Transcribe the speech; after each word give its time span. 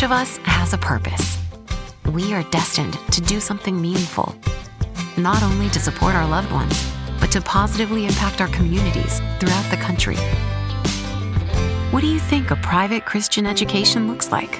Each 0.00 0.04
of 0.04 0.12
us 0.12 0.38
has 0.44 0.72
a 0.72 0.78
purpose. 0.78 1.36
We 2.14 2.32
are 2.32 2.42
destined 2.44 2.94
to 3.12 3.20
do 3.20 3.38
something 3.38 3.78
meaningful, 3.78 4.34
not 5.18 5.42
only 5.42 5.68
to 5.68 5.78
support 5.78 6.14
our 6.14 6.26
loved 6.26 6.50
ones, 6.50 6.90
but 7.20 7.30
to 7.32 7.42
positively 7.42 8.06
impact 8.06 8.40
our 8.40 8.48
communities 8.48 9.20
throughout 9.38 9.70
the 9.70 9.76
country. 9.76 10.16
What 11.92 12.00
do 12.00 12.06
you 12.06 12.18
think 12.18 12.50
a 12.50 12.56
private 12.56 13.04
Christian 13.04 13.44
education 13.44 14.08
looks 14.08 14.32
like? 14.32 14.58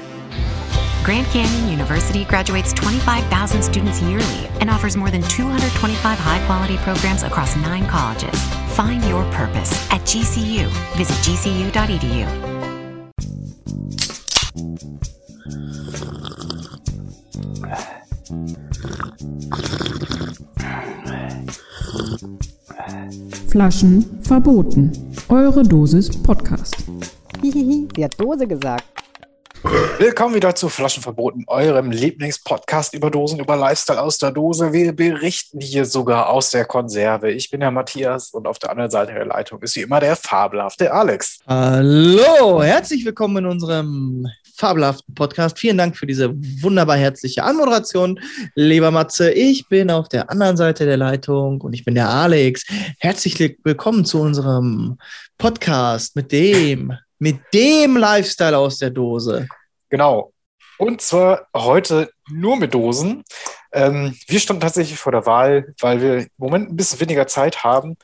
Grand 1.04 1.26
Canyon 1.28 1.70
University 1.70 2.26
graduates 2.26 2.74
25,000 2.74 3.62
students 3.62 4.02
yearly 4.02 4.46
and 4.60 4.68
offers 4.68 4.94
more 4.94 5.10
than 5.10 5.22
225 5.22 6.18
high 6.18 6.44
quality 6.44 6.76
programs 6.76 7.22
across 7.22 7.56
nine 7.56 7.86
colleges. 7.86 8.38
Find 8.76 9.02
your 9.04 9.24
purpose 9.32 9.72
at 9.90 10.02
GCU. 10.02 10.66
Visit 10.98 11.16
gcu.edu. 11.24 12.49
Flaschen 23.48 24.20
verboten. 24.22 24.92
Eure 25.28 25.62
Dosis 25.62 26.10
Podcast. 26.22 26.76
Hihihi, 27.42 27.88
sie 27.96 28.04
hat 28.04 28.20
Dose 28.20 28.46
gesagt. 28.46 28.84
Willkommen 29.98 30.34
wieder 30.34 30.54
zu 30.54 30.70
Flaschenverboten, 30.70 31.44
eurem 31.46 31.90
Lieblingspodcast 31.90 32.94
über 32.94 33.10
Dosen, 33.10 33.40
über 33.40 33.56
Lifestyle 33.56 34.00
aus 34.00 34.16
der 34.16 34.30
Dose. 34.30 34.72
Wir 34.72 34.94
berichten 34.94 35.60
hier 35.60 35.84
sogar 35.84 36.30
aus 36.30 36.50
der 36.50 36.64
Konserve. 36.64 37.30
Ich 37.30 37.50
bin 37.50 37.60
der 37.60 37.70
Matthias 37.70 38.30
und 38.30 38.46
auf 38.46 38.58
der 38.58 38.70
anderen 38.70 38.90
Seite 38.90 39.12
der 39.12 39.26
Leitung 39.26 39.60
ist 39.62 39.76
wie 39.76 39.82
immer 39.82 40.00
der 40.00 40.16
fabelhafte 40.16 40.90
Alex. 40.92 41.40
Hallo, 41.46 42.62
herzlich 42.62 43.04
willkommen 43.04 43.44
in 43.44 43.46
unserem 43.46 44.26
fabelhaften 44.60 45.14
Podcast. 45.14 45.58
Vielen 45.58 45.78
Dank 45.78 45.96
für 45.96 46.06
diese 46.06 46.34
wunderbar 46.62 46.98
herzliche 46.98 47.42
Anmoderation, 47.44 48.20
lieber 48.54 48.90
Matze. 48.90 49.32
Ich 49.32 49.66
bin 49.68 49.90
auf 49.90 50.10
der 50.10 50.30
anderen 50.30 50.58
Seite 50.58 50.84
der 50.84 50.98
Leitung 50.98 51.62
und 51.62 51.72
ich 51.72 51.86
bin 51.86 51.94
der 51.94 52.10
Alex. 52.10 52.66
Herzlich 52.98 53.38
willkommen 53.64 54.04
zu 54.04 54.20
unserem 54.20 54.98
Podcast 55.38 56.14
mit 56.14 56.30
dem, 56.30 56.92
mit 57.18 57.38
dem 57.54 57.96
Lifestyle 57.96 58.58
aus 58.58 58.76
der 58.76 58.90
Dose. 58.90 59.48
Genau. 59.88 60.34
Und 60.76 61.00
zwar 61.00 61.48
heute 61.56 62.10
nur 62.30 62.58
mit 62.58 62.74
Dosen. 62.74 63.24
Ähm, 63.72 64.14
wir 64.26 64.40
standen 64.40 64.60
tatsächlich 64.60 64.98
vor 64.98 65.12
der 65.12 65.24
Wahl, 65.24 65.72
weil 65.80 66.02
wir 66.02 66.16
im 66.18 66.28
Moment 66.36 66.70
ein 66.70 66.76
bisschen 66.76 67.00
weniger 67.00 67.26
Zeit 67.26 67.64
haben. 67.64 67.96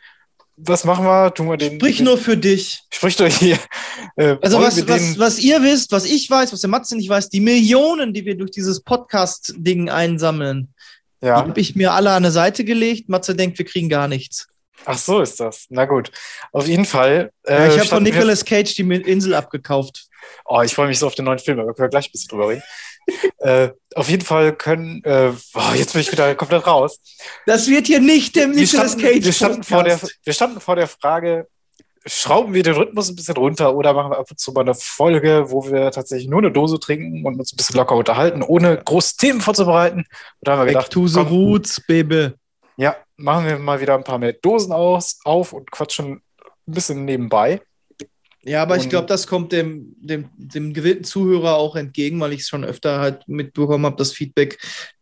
Was 0.57 0.85
machen 0.85 1.05
wir? 1.05 1.33
Tun 1.35 1.49
wir 1.49 1.57
den. 1.57 1.75
Sprich 1.75 1.99
den, 1.99 2.07
nur 2.07 2.19
für 2.19 2.37
dich. 2.37 2.83
Sprich 2.91 3.17
doch 3.17 3.27
hier. 3.27 3.59
Äh, 4.17 4.37
also, 4.41 4.61
was, 4.61 4.89
was, 4.89 5.19
was 5.19 5.39
ihr 5.39 5.63
wisst, 5.63 5.93
was 5.93 6.07
ich 6.07 6.31
weiß, 6.31 6.53
was 6.53 6.63
der 6.63 6.71
Matze 6.71 6.97
nicht 6.97 7.09
weiß, 7.09 7.29
die 7.29 7.41
Millionen, 7.41 8.15
die 8.15 8.25
wir 8.25 8.37
durch 8.37 8.51
dieses 8.51 8.83
Podcast-Ding 8.83 9.91
einsammeln, 9.91 10.73
ja. 11.21 11.43
die 11.43 11.49
habe 11.49 11.61
ich 11.61 11.77
mir 11.77 11.93
alle 11.93 12.11
an 12.11 12.25
eine 12.25 12.31
Seite 12.31 12.65
gelegt. 12.65 13.09
Matze 13.11 13.35
denkt, 13.35 13.59
wir 13.59 13.67
kriegen 13.67 13.91
gar 13.91 14.09
nichts. 14.09 14.49
Ach 14.87 14.97
so 14.97 15.21
ist 15.21 15.41
das. 15.41 15.67
Na 15.69 15.85
gut. 15.85 16.11
Auf 16.53 16.67
jeden 16.67 16.85
Fall. 16.85 17.33
Äh, 17.43 17.55
ja, 17.55 17.69
ich 17.69 17.79
habe 17.79 17.89
von 17.89 18.03
Nicolas 18.03 18.45
Cage 18.45 18.75
die 18.75 18.83
Insel 18.83 19.35
abgekauft. 19.35 20.07
Oh, 20.45 20.63
ich 20.63 20.75
freue 20.75 20.89
mich 20.89 20.99
so 20.99 21.07
auf 21.07 21.15
den 21.15 21.25
neuen 21.25 21.39
Film, 21.39 21.59
aber 21.59 21.69
wir 21.69 21.75
können 21.75 21.91
gleich 21.91 22.09
ein 22.09 22.13
bisschen 22.13 22.29
drüber 22.29 22.49
reden. 22.49 22.63
Äh, 23.39 23.71
auf 23.95 24.09
jeden 24.09 24.25
Fall 24.25 24.55
können, 24.55 25.03
äh, 25.05 25.33
oh, 25.55 25.75
jetzt 25.75 25.93
bin 25.93 26.03
ich 26.03 26.13
wieder 26.13 26.35
komplett 26.35 26.67
raus. 26.67 27.01
Das 27.47 27.69
wird 27.69 27.87
hier 27.87 28.01
nicht 28.01 28.37
Nicolas 28.37 28.93
standen, 28.93 29.01
Cage 29.01 29.25
wir 29.25 29.33
standen, 29.33 29.63
vor 29.63 29.85
der, 29.85 30.01
wir 30.23 30.33
standen 30.33 30.61
vor 30.61 30.77
der 30.77 30.89
Frage, 30.89 31.49
schrauben 32.07 32.55
wir 32.55 32.63
den 32.63 32.75
Rhythmus 32.75 33.09
ein 33.11 33.17
bisschen 33.17 33.37
runter 33.37 33.75
oder 33.75 33.93
machen 33.93 34.13
wir 34.13 34.19
ab 34.19 34.31
und 34.31 34.39
zu 34.39 34.53
mal 34.53 34.61
eine 34.61 34.75
Folge, 34.75 35.47
wo 35.49 35.71
wir 35.71 35.91
tatsächlich 35.91 36.29
nur 36.29 36.39
eine 36.39 36.53
Dose 36.53 36.79
trinken 36.79 37.27
und 37.27 37.39
uns 37.39 37.53
ein 37.53 37.57
bisschen 37.57 37.77
locker 37.77 37.97
unterhalten, 37.97 38.43
ohne 38.43 38.77
große 38.77 39.17
Themen 39.17 39.41
vorzubereiten. 39.41 40.01
Und 40.01 40.07
da 40.43 40.53
haben 40.53 40.61
wir 40.61 40.67
Back 40.67 40.75
gedacht, 40.75 40.93
to 40.93 41.07
the 41.07 41.21
komm, 41.21 41.29
roots, 41.29 41.81
Baby. 41.81 42.31
ja, 42.77 42.97
machen 43.17 43.47
wir 43.47 43.59
mal 43.59 43.81
wieder 43.81 43.95
ein 43.95 44.05
paar 44.05 44.19
mehr 44.19 44.35
Dosen 44.35 44.73
aus, 44.73 45.19
auf 45.25 45.53
und 45.53 45.71
quatschen 45.71 46.23
ein 46.69 46.73
bisschen 46.73 47.05
nebenbei. 47.05 47.61
Ja, 48.47 48.63
aber 48.63 48.77
ich 48.77 48.85
Und- 48.85 48.91
glaube, 48.91 49.09
das 49.09 49.27
kommt 49.27 49.51
dem, 49.53 49.97
dem, 50.01 50.27
dem 50.37 50.73
gewillten 50.73 51.05
Zuhörer 51.05 51.57
auch 51.57 51.75
entgegen, 51.75 52.21
weil 52.21 52.33
ich 52.33 52.43
es 52.43 52.49
schon 52.49 52.65
öfter 52.65 53.01
halt 53.01 53.27
mitbekommen 53.27 53.85
habe, 53.87 53.97
das 53.97 54.13
Feedback. 54.13 54.59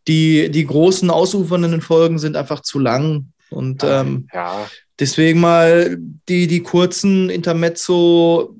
Die, 0.07 0.49
die 0.49 0.65
großen 0.65 1.09
ausufernden 1.11 1.81
Folgen 1.81 2.17
sind 2.17 2.35
einfach 2.35 2.61
zu 2.61 2.79
lang. 2.79 3.27
Und 3.51 3.83
ähm, 3.83 4.27
Ja, 4.33 4.67
deswegen 4.99 5.39
mal 5.39 5.97
die, 6.27 6.47
die 6.47 6.61
kurzen 6.63 7.29
Intermezzo 7.29 8.55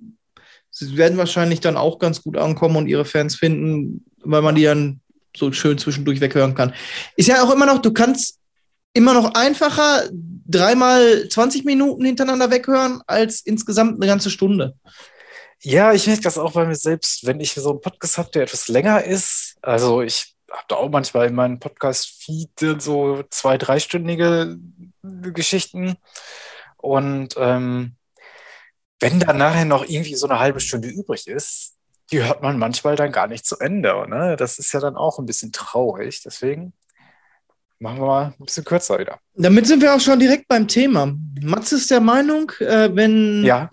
sie 0.77 0.97
werden 0.97 1.17
wahrscheinlich 1.17 1.61
dann 1.61 1.77
auch 1.77 1.99
ganz 1.99 2.21
gut 2.21 2.37
ankommen 2.37 2.75
und 2.75 2.87
ihre 2.87 3.05
Fans 3.05 3.35
finden, 3.35 4.03
weil 4.23 4.41
man 4.41 4.55
die 4.55 4.63
dann 4.63 4.99
so 5.35 5.51
schön 5.53 5.77
zwischendurch 5.77 6.19
weghören 6.19 6.53
kann. 6.53 6.73
Ist 7.15 7.29
ja 7.29 7.41
auch 7.43 7.53
immer 7.53 7.65
noch, 7.65 7.81
du 7.81 7.93
kannst 7.93 8.39
immer 8.93 9.13
noch 9.13 9.33
einfacher 9.35 10.03
dreimal 10.45 11.27
20 11.27 11.65
Minuten 11.65 12.05
hintereinander 12.05 12.51
weghören, 12.51 13.01
als 13.07 13.41
insgesamt 13.41 13.95
eine 13.95 14.07
ganze 14.07 14.29
Stunde. 14.29 14.75
Ja, 15.61 15.93
ich 15.93 16.05
merke 16.05 16.21
das 16.21 16.37
auch 16.37 16.53
bei 16.53 16.65
mir 16.65 16.75
selbst, 16.75 17.25
wenn 17.25 17.39
ich 17.39 17.53
so 17.53 17.71
einen 17.71 17.81
Podcast 17.81 18.17
habe, 18.17 18.29
der 18.31 18.43
etwas 18.43 18.67
länger 18.67 19.03
ist. 19.03 19.55
Also 19.61 20.01
ich 20.01 20.35
habe 20.51 20.65
da 20.67 20.75
auch 20.75 20.89
manchmal 20.89 21.27
in 21.27 21.35
meinem 21.35 21.59
Podcast-Feed 21.59 22.81
so 22.81 23.23
zwei, 23.29 23.57
dreistündige 23.57 24.57
Geschichten. 25.01 25.95
Und 26.77 27.35
ähm, 27.37 27.95
wenn 28.99 29.19
dann 29.19 29.37
nachher 29.37 29.65
noch 29.65 29.85
irgendwie 29.87 30.15
so 30.15 30.27
eine 30.27 30.39
halbe 30.39 30.59
Stunde 30.59 30.87
übrig 30.87 31.27
ist, 31.27 31.73
die 32.11 32.23
hört 32.23 32.43
man 32.43 32.59
manchmal 32.59 32.95
dann 32.95 33.11
gar 33.11 33.27
nicht 33.27 33.45
zu 33.45 33.57
Ende. 33.57 34.07
Ne? 34.07 34.35
Das 34.37 34.59
ist 34.59 34.71
ja 34.71 34.79
dann 34.79 34.95
auch 34.95 35.17
ein 35.17 35.25
bisschen 35.25 35.51
traurig. 35.51 36.21
Deswegen 36.23 36.73
machen 37.79 37.99
wir 37.99 38.05
mal 38.05 38.33
ein 38.39 38.45
bisschen 38.45 38.63
kürzer 38.63 38.99
wieder. 38.99 39.19
Damit 39.35 39.67
sind 39.67 39.81
wir 39.81 39.93
auch 39.93 39.99
schon 39.99 40.19
direkt 40.19 40.47
beim 40.47 40.67
Thema. 40.67 41.13
Mats 41.41 41.71
ist 41.71 41.91
der 41.91 41.99
Meinung, 41.99 42.51
äh, 42.59 42.89
wenn 42.93 43.43
Ja, 43.43 43.69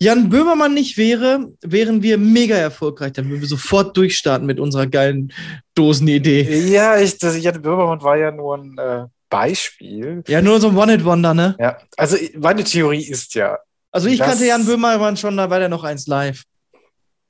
Jan 0.00 0.28
Böhmermann 0.28 0.74
nicht 0.74 0.96
wäre, 0.96 1.52
wären 1.60 2.02
wir 2.02 2.18
mega 2.18 2.54
erfolgreich. 2.54 3.12
Dann 3.14 3.28
würden 3.28 3.40
wir 3.40 3.48
sofort 3.48 3.96
durchstarten 3.96 4.46
mit 4.46 4.60
unserer 4.60 4.86
geilen 4.86 5.32
Dosenidee. 5.74 6.42
ja 6.68 6.98
ich, 6.98 7.18
das, 7.18 7.40
Jan 7.42 7.60
Böhmermann 7.60 8.00
war 8.02 8.16
ja 8.16 8.30
nur 8.30 8.56
ein 8.56 8.78
äh, 8.78 9.06
Beispiel. 9.28 10.22
Ja, 10.28 10.40
nur 10.40 10.60
so 10.60 10.68
ein 10.68 10.76
One-Hit-Wonder, 10.76 11.34
ne? 11.34 11.56
Ja, 11.58 11.78
also 11.96 12.16
meine 12.38 12.62
Theorie 12.62 13.04
ist 13.04 13.34
ja, 13.34 13.58
Also 13.90 14.08
ich 14.08 14.20
kannte 14.20 14.46
Jan 14.46 14.64
Böhmermann 14.64 15.16
schon, 15.16 15.36
da 15.36 15.50
war 15.50 15.58
der 15.58 15.68
noch 15.68 15.82
eins 15.84 16.06
live. 16.06 16.44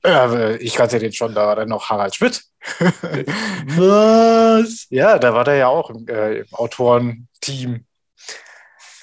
äh, 0.03 0.57
ich 0.57 0.75
kannte 0.75 0.99
den 0.99 1.11
schon, 1.11 1.33
da 1.33 1.47
war 1.47 1.55
dann 1.55 1.69
noch 1.69 1.89
Harald 1.89 2.15
Schmidt. 2.15 2.43
Was? 3.77 4.87
Ja, 4.89 5.17
da 5.17 5.33
war 5.33 5.43
der 5.43 5.55
ja 5.55 5.67
auch 5.67 5.89
im, 5.89 6.07
äh, 6.07 6.39
im 6.39 6.53
Autorenteam. 6.53 7.85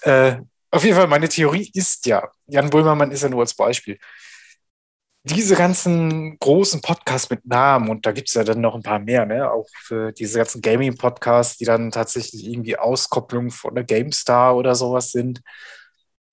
Äh, 0.03 0.37
auf 0.71 0.85
jeden 0.85 0.97
Fall, 0.97 1.07
meine 1.07 1.29
Theorie 1.29 1.71
ist 1.75 2.07
ja, 2.07 2.29
Jan 2.47 2.71
Böhmermann 2.71 3.11
ist 3.11 3.23
ja 3.23 3.29
nur 3.29 3.41
als 3.41 3.55
Beispiel. 3.55 3.99
Diese 5.23 5.57
ganzen 5.57 6.39
großen 6.39 6.81
Podcasts 6.81 7.31
mit 7.31 7.45
Namen, 7.45 7.89
und 7.91 8.07
da 8.07 8.13
gibt 8.13 8.29
es 8.29 8.35
ja 8.35 8.45
dann 8.45 8.61
noch 8.61 8.77
ein 8.77 8.83
paar 8.83 9.01
mehr, 9.01 9.27
ne? 9.27 9.51
auch 9.51 9.67
für 9.83 10.13
diese 10.13 10.39
ganzen 10.39 10.63
Gaming-Podcasts, 10.63 11.57
die 11.57 11.65
dann 11.65 11.91
tatsächlich 11.91 12.47
irgendwie 12.47 12.77
Auskopplung 12.79 13.51
von 13.51 13.75
der 13.75 13.83
GameStar 13.83 14.55
oder 14.57 14.77
sowas 14.77 15.11
sind, 15.11 15.41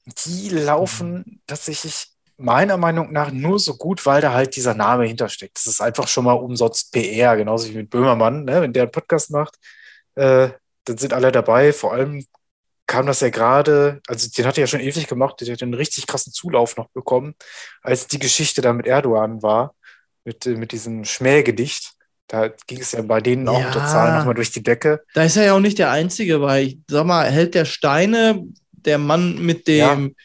die 0.06 0.50
laufen 0.50 1.42
tatsächlich 1.48 2.13
meiner 2.38 2.78
Meinung 2.78 3.12
nach 3.12 3.32
nur 3.32 3.60
so 3.60 3.76
gut, 3.76 4.06
weil 4.06 4.22
da 4.22 4.34
halt 4.34 4.56
dieser 4.56 4.74
Name 4.74 5.06
hintersteckt. 5.06 5.56
Das 5.58 5.68
ist 5.68 5.82
einfach 5.82 6.08
schon 6.08 6.26
mal 6.26 6.34
umsonst 6.34 6.92
PR, 6.92 7.38
genauso 7.38 7.70
wie 7.70 7.78
mit 7.78 7.90
Böhmermann, 7.90 8.46
ne? 8.46 8.62
wenn 8.62 8.74
der 8.74 8.84
einen 8.84 8.92
Podcast 8.92 9.32
macht, 9.32 9.56
äh, 10.16 10.50
dann 10.86 10.98
sind 10.98 11.14
alle 11.14 11.32
dabei. 11.32 11.72
Vor 11.74 11.94
allem 11.94 12.26
kam 12.88 13.06
das 13.06 13.22
ja 13.22 13.30
gerade, 13.30 14.02
also 14.08 14.30
den 14.30 14.46
hat 14.46 14.58
er 14.58 14.64
ja 14.64 14.68
schon 14.68 14.82
ewig 14.82 15.08
gemacht, 15.08 15.40
der 15.42 15.54
hat 15.54 15.64
einen 15.64 15.74
richtig 15.74 16.06
krassen 16.08 16.34
Zulauf 16.34 16.76
noch 16.76 16.90
bekommen, 16.90 17.36
als 17.82 18.08
die 18.08 18.20
Geschichte 18.20 18.62
da 18.62 18.74
mit 18.74 18.88
Erdogan 18.88 19.42
war, 19.42 19.76
mit, 20.26 20.46
äh, 20.46 20.56
mit 20.56 20.72
diesem 20.72 21.06
Schmähgedicht. 21.06 21.94
Da 22.28 22.48
ging 22.68 22.80
es 22.80 22.94
ja 22.94 23.02
bei 23.02 23.22
denen 23.22 23.48
auch 23.48 23.64
mit 23.64 23.76
der 23.76 23.82
Ja. 23.84 23.88
Zahl 23.88 24.18
nochmal 24.18 24.34
durch 24.34 24.52
die 24.52 24.64
Decke. 24.64 25.04
Da 25.14 25.24
ist 25.24 25.38
er 25.38 25.46
ja 25.46 25.54
auch 25.54 25.60
nicht 25.60 25.78
der 25.78 25.92
Einzige, 25.92 26.42
weil 26.42 26.66
ich 26.68 26.78
sag 26.90 27.06
mal, 27.06 27.30
hält 27.30 27.54
der 27.54 27.66
Steine, 27.66 28.44
der 28.72 28.98
Mann 28.98 29.40
mit 29.40 29.68
dem 29.68 30.16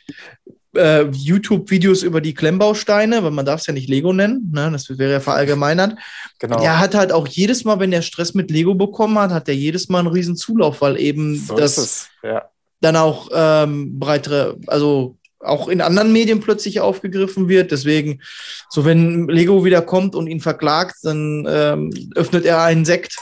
äh, 0.78 1.02
YouTube-Videos 1.10 2.02
über 2.02 2.20
die 2.20 2.34
Klemmbausteine, 2.34 3.22
weil 3.22 3.30
man 3.30 3.44
darf 3.44 3.60
es 3.60 3.66
ja 3.66 3.74
nicht 3.74 3.88
Lego 3.88 4.12
nennen, 4.12 4.50
ne? 4.54 4.70
das 4.72 4.88
wäre 4.98 5.12
ja 5.12 5.20
verallgemeinert. 5.20 5.98
Genau. 6.38 6.62
Er 6.62 6.78
hat 6.78 6.94
halt 6.94 7.12
auch 7.12 7.26
jedes 7.28 7.64
Mal, 7.64 7.80
wenn 7.80 7.92
er 7.92 8.02
Stress 8.02 8.34
mit 8.34 8.50
Lego 8.50 8.74
bekommen 8.74 9.18
hat, 9.18 9.30
hat 9.30 9.48
er 9.48 9.54
jedes 9.54 9.88
Mal 9.88 10.00
einen 10.00 10.08
riesen 10.08 10.36
Zulauf, 10.36 10.80
weil 10.80 10.98
eben 10.98 11.36
so 11.36 11.54
das. 11.54 12.08
Ja. 12.22 12.48
dann 12.80 12.96
auch 12.96 13.28
ähm, 13.32 13.98
breitere, 13.98 14.56
also 14.66 15.18
auch 15.40 15.68
in 15.68 15.80
anderen 15.80 16.12
Medien 16.12 16.40
plötzlich 16.40 16.80
aufgegriffen 16.80 17.48
wird. 17.48 17.70
Deswegen, 17.70 18.22
so 18.70 18.84
wenn 18.84 19.28
Lego 19.28 19.64
wieder 19.64 19.82
kommt 19.82 20.14
und 20.14 20.26
ihn 20.26 20.40
verklagt, 20.40 20.96
dann 21.02 21.46
ähm, 21.48 22.10
öffnet 22.14 22.44
er 22.44 22.62
einen 22.62 22.84
Sekt. 22.84 23.16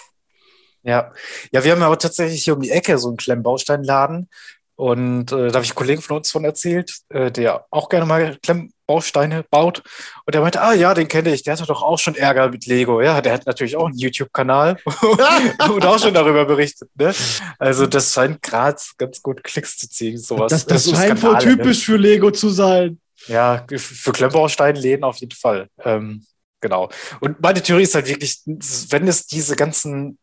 Ja. 0.82 1.12
ja, 1.50 1.64
wir 1.64 1.72
haben 1.72 1.82
auch 1.82 1.96
tatsächlich 1.96 2.44
hier 2.44 2.54
um 2.54 2.62
die 2.62 2.70
Ecke 2.70 2.96
so 2.98 3.08
einen 3.08 3.16
Klemmbausteinladen. 3.16 4.28
Und 4.76 5.32
äh, 5.32 5.48
da 5.48 5.54
habe 5.54 5.64
ich 5.64 5.70
einen 5.70 5.76
Kollegen 5.76 6.02
von 6.02 6.18
uns 6.18 6.30
von 6.30 6.44
erzählt, 6.44 6.92
äh, 7.08 7.30
der 7.30 7.64
auch 7.70 7.88
gerne 7.88 8.04
mal 8.04 8.36
Klemmbausteine 8.42 9.42
baut. 9.50 9.82
Und 10.26 10.34
der 10.34 10.42
meinte, 10.42 10.60
ah 10.60 10.74
ja, 10.74 10.92
den 10.92 11.08
kenne 11.08 11.32
ich, 11.32 11.42
der 11.42 11.54
hatte 11.54 11.64
doch 11.64 11.82
auch 11.82 11.98
schon 11.98 12.14
Ärger 12.14 12.50
mit 12.50 12.66
Lego. 12.66 13.00
Ja, 13.00 13.22
der 13.22 13.32
hat 13.32 13.46
natürlich 13.46 13.74
auch 13.76 13.86
einen 13.86 13.96
YouTube-Kanal 13.96 14.76
und 15.70 15.86
auch 15.86 15.98
schon 15.98 16.12
darüber 16.12 16.44
berichtet. 16.44 16.90
Ne? 16.94 17.14
Also 17.58 17.86
das 17.86 18.12
scheint 18.12 18.42
gerade 18.42 18.76
ganz 18.98 19.22
gut 19.22 19.42
Klicks 19.42 19.78
zu 19.78 19.88
ziehen, 19.88 20.18
sowas. 20.18 20.50
Das, 20.50 20.66
das 20.66 20.84
so 20.84 20.94
scheint 20.94 21.22
wohl 21.22 21.30
Skandale, 21.30 21.56
typisch 21.56 21.86
für 21.86 21.96
Lego 21.96 22.30
zu 22.30 22.50
sein. 22.50 22.98
Ne? 23.28 23.34
Ja, 23.34 23.66
für 23.74 24.12
Klemmbausteinläden 24.12 25.04
auf 25.04 25.16
jeden 25.16 25.34
Fall. 25.34 25.68
Ähm, 25.84 26.26
genau. 26.60 26.90
Und 27.20 27.40
meine 27.40 27.62
Theorie 27.62 27.84
ist 27.84 27.94
halt 27.94 28.08
wirklich, 28.08 28.42
wenn 28.44 29.08
es 29.08 29.26
diese 29.26 29.56
ganzen 29.56 30.18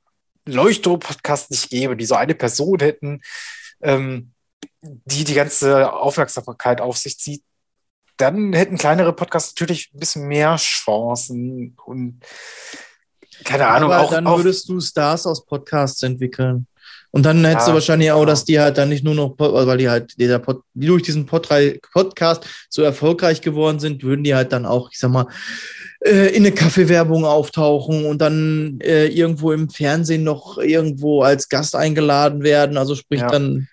Leuchtturm-Podcasts 0.46 1.50
nicht 1.50 1.72
gäbe, 1.72 1.98
die 1.98 2.06
so 2.06 2.14
eine 2.14 2.36
Person 2.36 2.80
hätten, 2.80 3.22
ähm, 3.82 4.33
die 4.84 5.24
die 5.24 5.34
ganze 5.34 5.92
Aufmerksamkeit 5.94 6.82
auf 6.82 6.98
sich 6.98 7.18
zieht, 7.20 7.44
dann 8.18 8.54
hätten 8.54 8.78
kleinere 8.78 9.14
Podcasts 9.14 9.54
natürlich 9.54 9.92
ein 9.94 10.00
bisschen 10.00 10.28
mehr 10.28 10.56
Chancen 10.58 11.76
und 11.86 12.22
keine 13.44 13.68
Ahnung. 13.68 13.92
Aber 13.92 14.04
auch, 14.04 14.12
dann 14.12 14.26
würdest 14.26 14.70
du 14.70 14.80
Stars 14.80 15.26
aus 15.26 15.46
Podcasts 15.46 16.04
entwickeln. 16.04 16.68
Und 17.12 17.24
dann 17.24 17.46
hättest 17.46 17.68
Ja, 17.68 17.72
du 17.72 17.74
wahrscheinlich 17.76 18.12
auch, 18.12 18.26
dass 18.26 18.44
die 18.46 18.60
halt 18.60 18.78
dann 18.78 18.90
nicht 18.90 19.04
nur 19.04 19.14
noch, 19.14 19.36
weil 19.38 19.78
die 19.78 19.90
halt 19.90 20.18
dieser 20.20 20.40
Pod, 20.40 20.64
die 20.74 20.88
durch 20.88 21.04
diesen 21.04 21.26
Podcast 21.28 22.46
so 22.70 22.82
erfolgreich 22.82 23.42
geworden 23.42 23.80
sind, 23.80 24.04
würden 24.04 24.24
die 24.24 24.34
halt 24.34 24.52
dann 24.52 24.66
auch, 24.66 24.90
ich 24.92 24.98
sag 24.98 25.12
mal, 25.12 25.28
äh, 26.04 26.30
in 26.36 26.44
eine 26.44 26.52
Kaffeewerbung 26.54 27.24
auftauchen 27.26 28.06
und 28.06 28.20
dann 28.20 28.80
äh, 28.82 29.08
irgendwo 29.08 29.52
im 29.52 29.70
Fernsehen 29.70 30.24
noch 30.24 30.58
irgendwo 30.58 31.22
als 31.22 31.50
Gast 31.50 31.76
eingeladen 31.76 32.42
werden. 32.44 32.78
Also 32.78 32.96
sprich 32.96 33.22
Ja. 33.22 33.28
dann, 33.28 33.68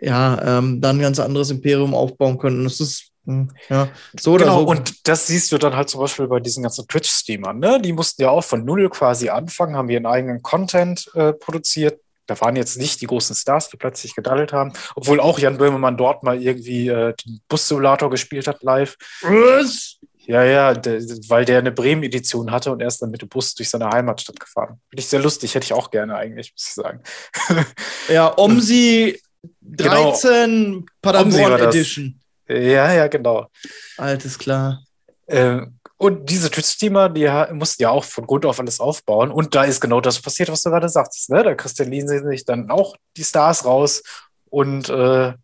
ja, 0.00 0.58
ähm, 0.58 0.80
dann 0.80 0.96
ein 0.96 1.02
ganz 1.02 1.18
anderes 1.18 1.50
Imperium 1.50 1.94
aufbauen 1.94 2.38
können. 2.38 2.64
Das 2.64 2.80
ist, 2.80 3.10
hm, 3.26 3.50
ja, 3.68 3.88
so 4.18 4.32
oder 4.32 4.44
genau, 4.44 4.60
so. 4.60 4.68
und 4.68 5.08
das 5.08 5.26
siehst 5.26 5.52
du 5.52 5.58
dann 5.58 5.76
halt 5.76 5.88
zum 5.88 6.00
Beispiel 6.00 6.26
bei 6.26 6.40
diesen 6.40 6.62
ganzen 6.62 6.86
Twitch-Streamern. 6.88 7.58
Ne? 7.58 7.80
Die 7.80 7.92
mussten 7.92 8.22
ja 8.22 8.30
auch 8.30 8.44
von 8.44 8.64
Null 8.64 8.88
quasi 8.88 9.28
anfangen, 9.28 9.76
haben 9.76 9.90
ihren 9.90 10.06
eigenen 10.06 10.42
Content 10.42 11.10
äh, 11.14 11.32
produziert. 11.32 12.00
Da 12.26 12.40
waren 12.40 12.54
jetzt 12.54 12.78
nicht 12.78 13.00
die 13.00 13.06
großen 13.06 13.34
Stars, 13.34 13.70
die 13.70 13.76
plötzlich 13.76 14.14
gedaddelt 14.14 14.52
haben, 14.52 14.72
obwohl 14.94 15.18
auch 15.18 15.38
Jan 15.38 15.58
Böhmermann 15.58 15.96
dort 15.96 16.22
mal 16.22 16.40
irgendwie 16.40 16.86
äh, 16.88 17.12
den 17.26 17.40
Bus-Simulator 17.48 18.08
gespielt 18.08 18.46
hat 18.46 18.62
live. 18.62 18.96
Was? 19.22 19.98
Ja, 20.26 20.44
ja, 20.44 20.74
der, 20.74 21.00
weil 21.28 21.44
der 21.44 21.58
eine 21.58 21.72
Bremen-Edition 21.72 22.52
hatte 22.52 22.70
und 22.70 22.80
er 22.80 22.86
ist 22.86 23.02
dann 23.02 23.10
mit 23.10 23.20
dem 23.20 23.28
Bus 23.28 23.54
durch 23.56 23.68
seine 23.68 23.90
Heimatstadt 23.90 24.38
gefahren. 24.38 24.80
Finde 24.88 25.00
ich 25.00 25.08
sehr 25.08 25.18
lustig, 25.18 25.56
hätte 25.56 25.64
ich 25.64 25.72
auch 25.72 25.90
gerne 25.90 26.14
eigentlich, 26.14 26.52
muss 26.52 26.68
ich 26.68 26.74
sagen. 26.74 27.02
Ja, 28.08 28.38
Omsi. 28.38 29.20
13 29.62 30.76
Omsi 30.76 30.86
Paderborn. 31.00 31.60
Edition. 31.60 32.20
ja, 32.48 32.92
ja, 32.92 33.06
genau. 33.08 33.48
Alles 33.96 34.38
klar. 34.38 34.82
Äh, 35.26 35.62
und 35.96 36.30
diese 36.30 36.50
Twitch-Streamer, 36.50 37.10
die 37.10 37.28
mussten 37.52 37.82
ja 37.82 37.90
auch 37.90 38.04
von 38.04 38.26
Grund 38.26 38.46
auf 38.46 38.58
alles 38.58 38.80
aufbauen. 38.80 39.30
Und 39.30 39.54
da 39.54 39.64
ist 39.64 39.80
genau 39.80 40.00
das 40.00 40.20
passiert, 40.20 40.50
was 40.50 40.62
du 40.62 40.70
gerade 40.70 40.88
sagtest. 40.88 41.28
Ne? 41.28 41.42
Da 41.42 41.54
kristallisieren 41.54 42.26
sich 42.28 42.44
dann 42.44 42.70
auch 42.70 42.96
die 43.16 43.24
Stars 43.24 43.64
raus 43.64 44.02
und 44.48 44.88
äh, 44.88 45.34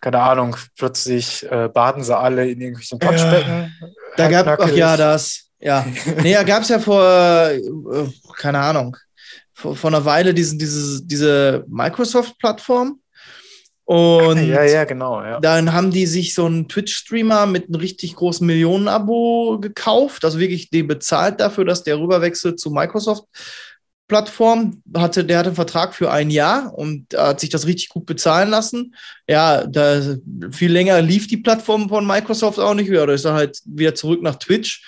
keine 0.00 0.22
Ahnung, 0.22 0.56
plötzlich 0.78 1.44
äh, 1.50 1.68
baden 1.68 2.02
sie 2.02 2.16
alle 2.16 2.48
in 2.48 2.60
irgendwelchen 2.60 2.98
Potschbecken. 2.98 3.76
Da 4.16 4.28
gab 4.28 4.46
ach 4.46 4.50
halbnackig. 4.52 4.76
ja, 4.76 4.96
das. 4.96 5.50
Ja. 5.60 5.86
Nee, 6.22 6.32
da 6.32 6.42
gab 6.42 6.62
es 6.62 6.70
ja 6.70 6.78
vor, 6.78 7.04
äh, 7.04 7.60
keine 8.38 8.58
Ahnung, 8.60 8.96
vor, 9.52 9.76
vor 9.76 9.90
einer 9.90 10.04
Weile 10.04 10.32
diesen, 10.32 10.58
diese, 10.58 11.04
diese 11.04 11.64
Microsoft-Plattform. 11.68 13.00
Und 13.90 14.46
Ja, 14.46 14.62
ja, 14.62 14.84
genau. 14.84 15.20
Ja. 15.20 15.40
dann 15.40 15.72
haben 15.72 15.90
die 15.90 16.06
sich 16.06 16.32
so 16.32 16.46
einen 16.46 16.68
Twitch-Streamer 16.68 17.46
mit 17.46 17.64
einem 17.64 17.74
richtig 17.74 18.14
großen 18.14 18.46
Millionen-Abo 18.46 19.58
gekauft. 19.60 20.24
Also 20.24 20.38
wirklich, 20.38 20.70
die 20.70 20.84
bezahlt 20.84 21.40
dafür, 21.40 21.64
dass 21.64 21.82
der 21.82 21.98
rüberwechselt 21.98 22.60
zu 22.60 22.70
Microsoft. 22.70 23.24
Plattform 24.06 24.80
hatte, 24.96 25.24
der 25.24 25.38
hatte 25.38 25.48
einen 25.48 25.56
Vertrag 25.56 25.92
für 25.92 26.08
ein 26.12 26.30
Jahr 26.30 26.72
und 26.72 27.12
hat 27.16 27.40
sich 27.40 27.50
das 27.50 27.66
richtig 27.66 27.88
gut 27.88 28.06
bezahlen 28.06 28.48
lassen. 28.50 28.94
Ja, 29.28 29.66
da 29.66 30.00
viel 30.52 30.70
länger 30.70 31.02
lief 31.02 31.26
die 31.26 31.38
Plattform 31.38 31.88
von 31.88 32.06
Microsoft 32.06 32.60
auch 32.60 32.74
nicht 32.74 32.90
wieder. 32.90 33.08
Da 33.08 33.12
ist 33.14 33.24
er 33.24 33.34
halt 33.34 33.58
wieder 33.64 33.96
zurück 33.96 34.22
nach 34.22 34.36
Twitch. 34.36 34.84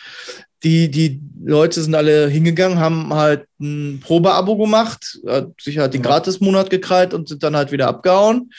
Die, 0.62 0.88
die 0.88 1.20
Leute 1.44 1.82
sind 1.82 1.96
alle 1.96 2.28
hingegangen, 2.28 2.78
haben 2.78 3.12
halt 3.12 3.46
ein 3.60 4.00
Probeabo 4.00 4.56
gemacht, 4.56 5.18
hat 5.26 5.50
sich 5.60 5.78
halt 5.78 5.94
den. 5.94 6.02
Gratis-Monat 6.02 6.70
gekrallt 6.70 7.14
und 7.14 7.28
sind 7.28 7.42
dann 7.42 7.56
halt 7.56 7.72
wieder 7.72 7.88
abgehauen. 7.88 8.52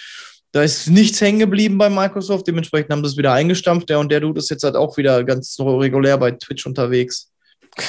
Da 0.53 0.61
ist 0.61 0.87
nichts 0.87 1.19
hängen 1.19 1.39
geblieben 1.39 1.77
bei 1.77 1.89
Microsoft, 1.89 2.47
dementsprechend 2.47 2.91
haben 2.91 3.03
sie 3.03 3.09
es 3.11 3.17
wieder 3.17 3.33
eingestampft. 3.33 3.89
Der 3.89 3.99
und 3.99 4.09
der 4.11 4.19
Dude 4.21 4.39
ist 4.39 4.49
jetzt 4.49 4.63
halt 4.63 4.75
auch 4.75 4.95
wieder 4.97 5.23
ganz 5.23 5.57
regulär 5.59 6.17
bei 6.17 6.31
Twitch 6.31 6.65
unterwegs. 6.65 7.31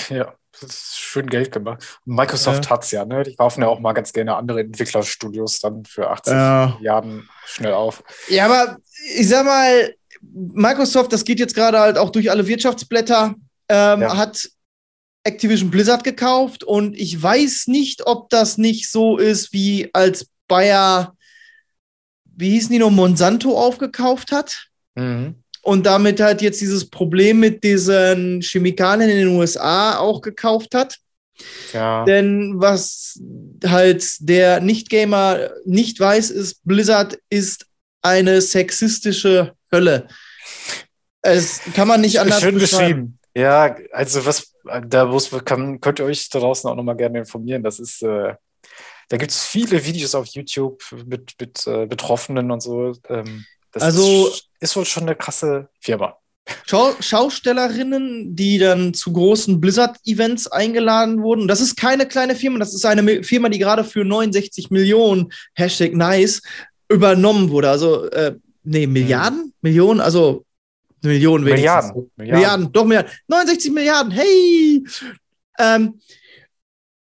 ja, 0.08 0.34
das 0.60 0.70
ist 0.70 0.98
schön 0.98 1.26
Geld 1.26 1.52
gemacht. 1.52 1.98
Microsoft 2.06 2.64
Ja. 2.64 2.70
hat's 2.70 2.90
ja, 2.90 3.04
ne? 3.04 3.22
Die 3.22 3.36
kaufen 3.36 3.60
ja 3.60 3.68
auch 3.68 3.80
mal 3.80 3.92
ganz 3.92 4.12
gerne 4.14 4.34
andere 4.34 4.60
Entwicklerstudios 4.60 5.60
dann 5.60 5.84
für 5.84 6.08
80 6.10 6.32
Ja. 6.32 6.72
Milliarden 6.76 7.28
schnell 7.44 7.74
auf. 7.74 8.02
Ja, 8.28 8.46
aber 8.46 8.78
ich 9.14 9.28
sag 9.28 9.44
mal, 9.44 9.94
Microsoft, 10.22 11.12
das 11.12 11.24
geht 11.26 11.38
jetzt 11.38 11.54
gerade 11.54 11.78
halt 11.78 11.98
auch 11.98 12.08
durch 12.08 12.30
alle 12.30 12.46
Wirtschaftsblätter, 12.46 13.34
ähm, 13.68 14.00
Ja. 14.00 14.16
hat 14.16 14.48
Activision 15.22 15.70
Blizzard 15.70 16.02
gekauft 16.02 16.64
und 16.64 16.96
ich 16.96 17.22
weiß 17.22 17.66
nicht, 17.66 18.06
ob 18.06 18.30
das 18.30 18.56
nicht 18.56 18.90
so 18.90 19.18
ist, 19.18 19.52
wie 19.52 19.90
als 19.92 20.28
Bayer, 20.48 21.14
wie 22.36 22.50
hießen 22.50 22.72
die 22.72 22.78
noch, 22.78 22.90
Monsanto 22.90 23.58
aufgekauft 23.58 24.32
hat. 24.32 24.68
Mhm. 24.96 25.34
und 25.62 25.86
damit 25.86 26.20
halt 26.20 26.42
jetzt 26.42 26.60
dieses 26.60 26.88
Problem 26.88 27.40
mit 27.40 27.64
diesen 27.64 28.40
Chemikalien 28.42 29.10
in 29.10 29.16
den 29.16 29.28
USA 29.28 29.98
auch 29.98 30.20
gekauft 30.20 30.74
hat. 30.74 30.98
Ja. 31.72 32.04
Denn 32.04 32.60
was 32.60 33.18
halt 33.66 34.04
der 34.20 34.60
Nicht-Gamer 34.60 35.50
nicht 35.64 35.98
weiß, 35.98 36.30
ist, 36.30 36.60
Blizzard 36.64 37.18
ist 37.30 37.66
eine 38.02 38.40
sexistische 38.40 39.54
Hölle. 39.72 40.06
Es 41.22 41.60
kann 41.74 41.88
man 41.88 42.02
nicht 42.02 42.20
anders 42.20 42.40
Schön 42.40 42.58
beschrieben. 42.58 43.18
Ja, 43.34 43.74
also 43.90 44.24
was, 44.26 44.52
da 44.86 45.06
muss, 45.06 45.30
kann, 45.44 45.80
könnt 45.80 45.98
ihr 45.98 46.04
euch 46.04 46.28
da 46.28 46.38
draußen 46.38 46.70
auch 46.70 46.76
nochmal 46.76 46.96
gerne 46.96 47.18
informieren. 47.18 47.62
Das 47.62 47.80
ist, 47.80 48.02
äh, 48.02 48.34
da 49.08 49.16
gibt 49.16 49.30
es 49.30 49.44
viele 49.44 49.84
Videos 49.84 50.14
auf 50.14 50.26
YouTube 50.26 50.82
mit, 51.06 51.32
mit 51.40 51.66
äh, 51.66 51.86
Betroffenen 51.86 52.50
und 52.50 52.62
so. 52.62 52.94
Ähm, 53.08 53.44
das 53.72 53.82
Also- 53.82 54.28
ist, 54.28 54.48
ist 54.60 54.76
wohl 54.76 54.84
schon 54.84 55.04
eine 55.04 55.16
krasse 55.16 55.68
Firma. 55.80 56.16
Schau 56.66 56.92
Schaustellerinnen, 57.00 58.36
die 58.36 58.58
dann 58.58 58.92
zu 58.92 59.12
großen 59.12 59.60
Blizzard-Events 59.60 60.48
eingeladen 60.48 61.22
wurden. 61.22 61.48
Das 61.48 61.60
ist 61.62 61.74
keine 61.76 62.06
kleine 62.06 62.36
Firma, 62.36 62.58
das 62.58 62.74
ist 62.74 62.84
eine 62.84 63.22
Firma, 63.24 63.48
die 63.48 63.58
gerade 63.58 63.82
für 63.82 64.04
69 64.04 64.70
Millionen, 64.70 65.32
Hashtag 65.54 65.94
nice, 65.94 66.42
übernommen 66.90 67.48
wurde. 67.50 67.70
Also, 67.70 68.10
äh, 68.10 68.34
nee, 68.62 68.86
Milliarden? 68.86 69.54
Millionen? 69.62 70.00
Also, 70.00 70.44
Millionen 71.02 71.46
wenigstens. 71.46 71.92
Milliarden. 71.94 72.10
Milliarden. 72.16 72.72
doch 72.72 72.84
Milliarden. 72.84 73.10
69 73.28 73.72
Milliarden, 73.72 74.12
hey! 74.12 74.84
Ähm, 75.58 76.00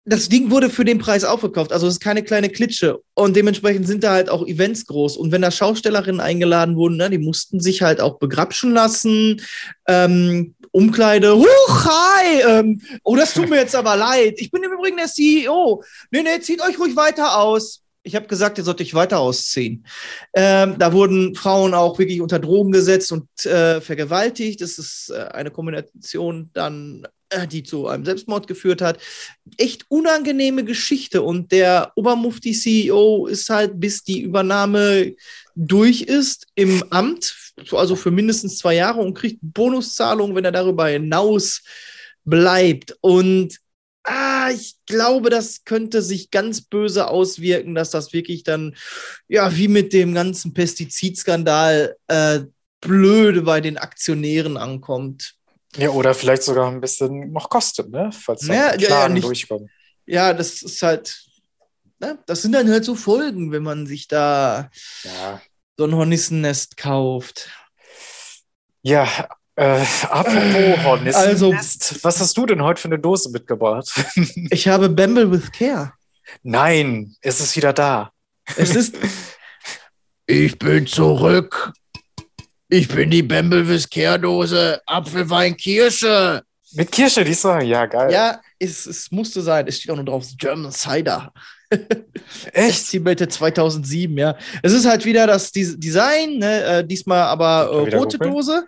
das 0.07 0.29
Ding 0.29 0.49
wurde 0.51 0.69
für 0.69 0.85
den 0.85 0.99
Preis 0.99 1.25
aufgekauft, 1.25 1.73
also 1.73 1.85
es 1.85 1.95
ist 1.95 1.99
keine 1.99 2.23
kleine 2.23 2.49
Klitsche. 2.49 3.01
Und 3.13 3.35
dementsprechend 3.35 3.87
sind 3.87 4.05
da 4.05 4.13
halt 4.13 4.29
auch 4.29 4.47
Events 4.47 4.85
groß. 4.85 5.17
Und 5.17 5.33
wenn 5.33 5.41
da 5.41 5.51
Schaustellerinnen 5.51 6.21
eingeladen 6.21 6.77
wurden, 6.77 6.95
ne, 6.95 7.09
die 7.09 7.17
mussten 7.17 7.59
sich 7.59 7.81
halt 7.81 7.99
auch 7.99 8.17
begrapschen 8.17 8.71
lassen. 8.71 9.41
Ähm, 9.85 10.55
Umkleide, 10.71 11.35
huch, 11.35 11.85
hi! 11.85 12.41
Ähm, 12.47 12.81
oh, 13.03 13.17
das 13.17 13.33
tut 13.33 13.49
mir 13.49 13.57
jetzt 13.57 13.75
aber 13.75 13.97
leid. 13.97 14.35
Ich 14.37 14.49
bin 14.49 14.63
im 14.63 14.71
Übrigen 14.71 14.95
der 14.95 15.07
CEO. 15.07 15.83
Nee, 16.09 16.23
nee, 16.23 16.39
zieht 16.39 16.61
euch 16.61 16.79
ruhig 16.79 16.95
weiter 16.95 17.37
aus. 17.37 17.83
Ich 18.03 18.15
habe 18.15 18.27
gesagt, 18.27 18.57
ihr 18.57 18.63
sollt 18.63 18.79
euch 18.79 18.93
weiter 18.93 19.19
ausziehen. 19.19 19.85
Ähm, 20.33 20.75
da 20.79 20.93
wurden 20.93 21.35
Frauen 21.35 21.73
auch 21.73 21.99
wirklich 21.99 22.21
unter 22.21 22.39
Drogen 22.39 22.71
gesetzt 22.71 23.11
und 23.11 23.27
äh, 23.45 23.81
vergewaltigt. 23.81 24.61
Das 24.61 24.77
ist 24.77 25.09
äh, 25.09 25.23
eine 25.33 25.51
Kombination 25.51 26.49
dann, 26.53 27.05
die 27.49 27.63
zu 27.63 27.87
einem 27.87 28.05
Selbstmord 28.05 28.47
geführt 28.47 28.81
hat. 28.81 28.99
Echt 29.57 29.85
unangenehme 29.89 30.63
Geschichte. 30.63 31.21
Und 31.21 31.51
der 31.51 31.91
Obermufti-CEO 31.95 33.27
ist 33.27 33.49
halt, 33.49 33.79
bis 33.79 34.03
die 34.03 34.21
Übernahme 34.21 35.15
durch 35.55 36.01
ist, 36.01 36.47
im 36.55 36.83
Amt, 36.91 37.53
also 37.71 37.95
für 37.95 38.11
mindestens 38.11 38.57
zwei 38.57 38.75
Jahre 38.75 39.01
und 39.01 39.13
kriegt 39.13 39.39
Bonuszahlungen, 39.41 40.35
wenn 40.35 40.45
er 40.45 40.51
darüber 40.51 40.87
hinaus 40.87 41.63
bleibt. 42.23 42.95
Und 43.01 43.57
ah, 44.03 44.49
ich 44.51 44.75
glaube, 44.85 45.29
das 45.29 45.63
könnte 45.65 46.01
sich 46.01 46.31
ganz 46.31 46.61
böse 46.61 47.07
auswirken, 47.07 47.75
dass 47.75 47.89
das 47.89 48.13
wirklich 48.13 48.43
dann, 48.43 48.75
ja, 49.27 49.55
wie 49.55 49.67
mit 49.67 49.93
dem 49.93 50.13
ganzen 50.13 50.53
Pestizidskandal, 50.53 51.95
äh, 52.07 52.41
blöde 52.79 53.41
bei 53.41 53.61
den 53.61 53.77
Aktionären 53.77 54.57
ankommt. 54.57 55.36
Ja, 55.75 55.89
oder 55.89 56.13
vielleicht 56.13 56.43
sogar 56.43 56.69
ein 56.71 56.79
bisschen 56.81 57.31
noch 57.33 57.49
kostet, 57.49 57.89
ne? 57.89 58.09
Falls 58.11 58.47
Ja, 58.47 58.53
ja, 58.53 58.75
ja, 58.77 58.87
Klagen 58.87 59.13
nicht- 59.15 59.25
durchkommen. 59.25 59.69
Ja, 60.05 60.33
das 60.33 60.61
ist 60.61 60.81
halt, 60.81 61.21
ne, 61.99 62.17
das 62.25 62.41
sind 62.41 62.53
dann 62.53 62.69
halt 62.69 62.85
so 62.85 62.95
Folgen, 62.95 63.51
wenn 63.51 63.63
man 63.63 63.85
sich 63.85 64.07
da 64.07 64.69
Ja, 65.03 65.41
so 65.77 65.83
ein 65.85 65.93
Hornissennest 65.93 66.77
kauft. 66.77 67.49
Ja, 68.81 69.07
äh, 69.55 69.83
apropos 70.09 70.83
Hornissen. 70.85 71.19
Also- 71.21 71.51
was 71.53 72.19
hast 72.21 72.37
du 72.37 72.45
denn 72.45 72.63
heute 72.63 72.81
für 72.81 72.87
eine 72.87 72.99
Dose 72.99 73.29
mitgebracht? 73.29 73.91
Ich 74.49 74.67
habe 74.67 74.87
Bamble 74.89 75.29
with 75.31 75.51
Care. 75.51 75.93
Nein, 76.43 77.15
es 77.21 77.39
ist 77.41 77.55
wieder 77.55 77.73
da. 77.73 78.11
Es 78.55 78.75
ist, 78.75 78.95
Ich 80.25 80.57
bin 80.59 80.85
zurück. 80.87 81.71
Ich 82.69 82.87
bin 82.87 83.09
die 83.09 83.23
Bamble 83.23 83.67
with 83.67 83.89
Care 83.89 84.19
Dose. 84.19 84.81
Apfelwein 84.85 85.55
Kirsche. 85.55 86.41
Mit 86.73 86.91
Kirsche, 86.91 87.23
die 87.23 87.33
sagen, 87.33 87.65
ja, 87.65 87.85
geil. 87.85 88.11
ja, 88.11 88.41
es, 88.59 88.85
es 88.85 89.09
musste 89.09 89.41
sein. 89.41 89.65
Es 89.67 89.77
steht 89.77 89.91
auch 89.91 89.95
nur 89.95 90.03
drauf, 90.05 90.25
German 90.37 90.71
Cider. 90.71 91.31
Echt? 91.71 92.69
Estimated 92.69 93.31
2007, 93.31 94.17
ja. 94.17 94.37
Es 94.61 94.73
ist 94.73 94.85
halt 94.85 95.05
wieder 95.05 95.27
das 95.27 95.51
Des- 95.51 95.77
Design, 95.79 96.39
ne? 96.39 96.63
äh, 96.63 96.85
diesmal 96.85 97.21
aber 97.23 97.69
äh, 97.71 97.95
rote 97.95 98.17
googeln. 98.17 98.33
Dose. 98.33 98.65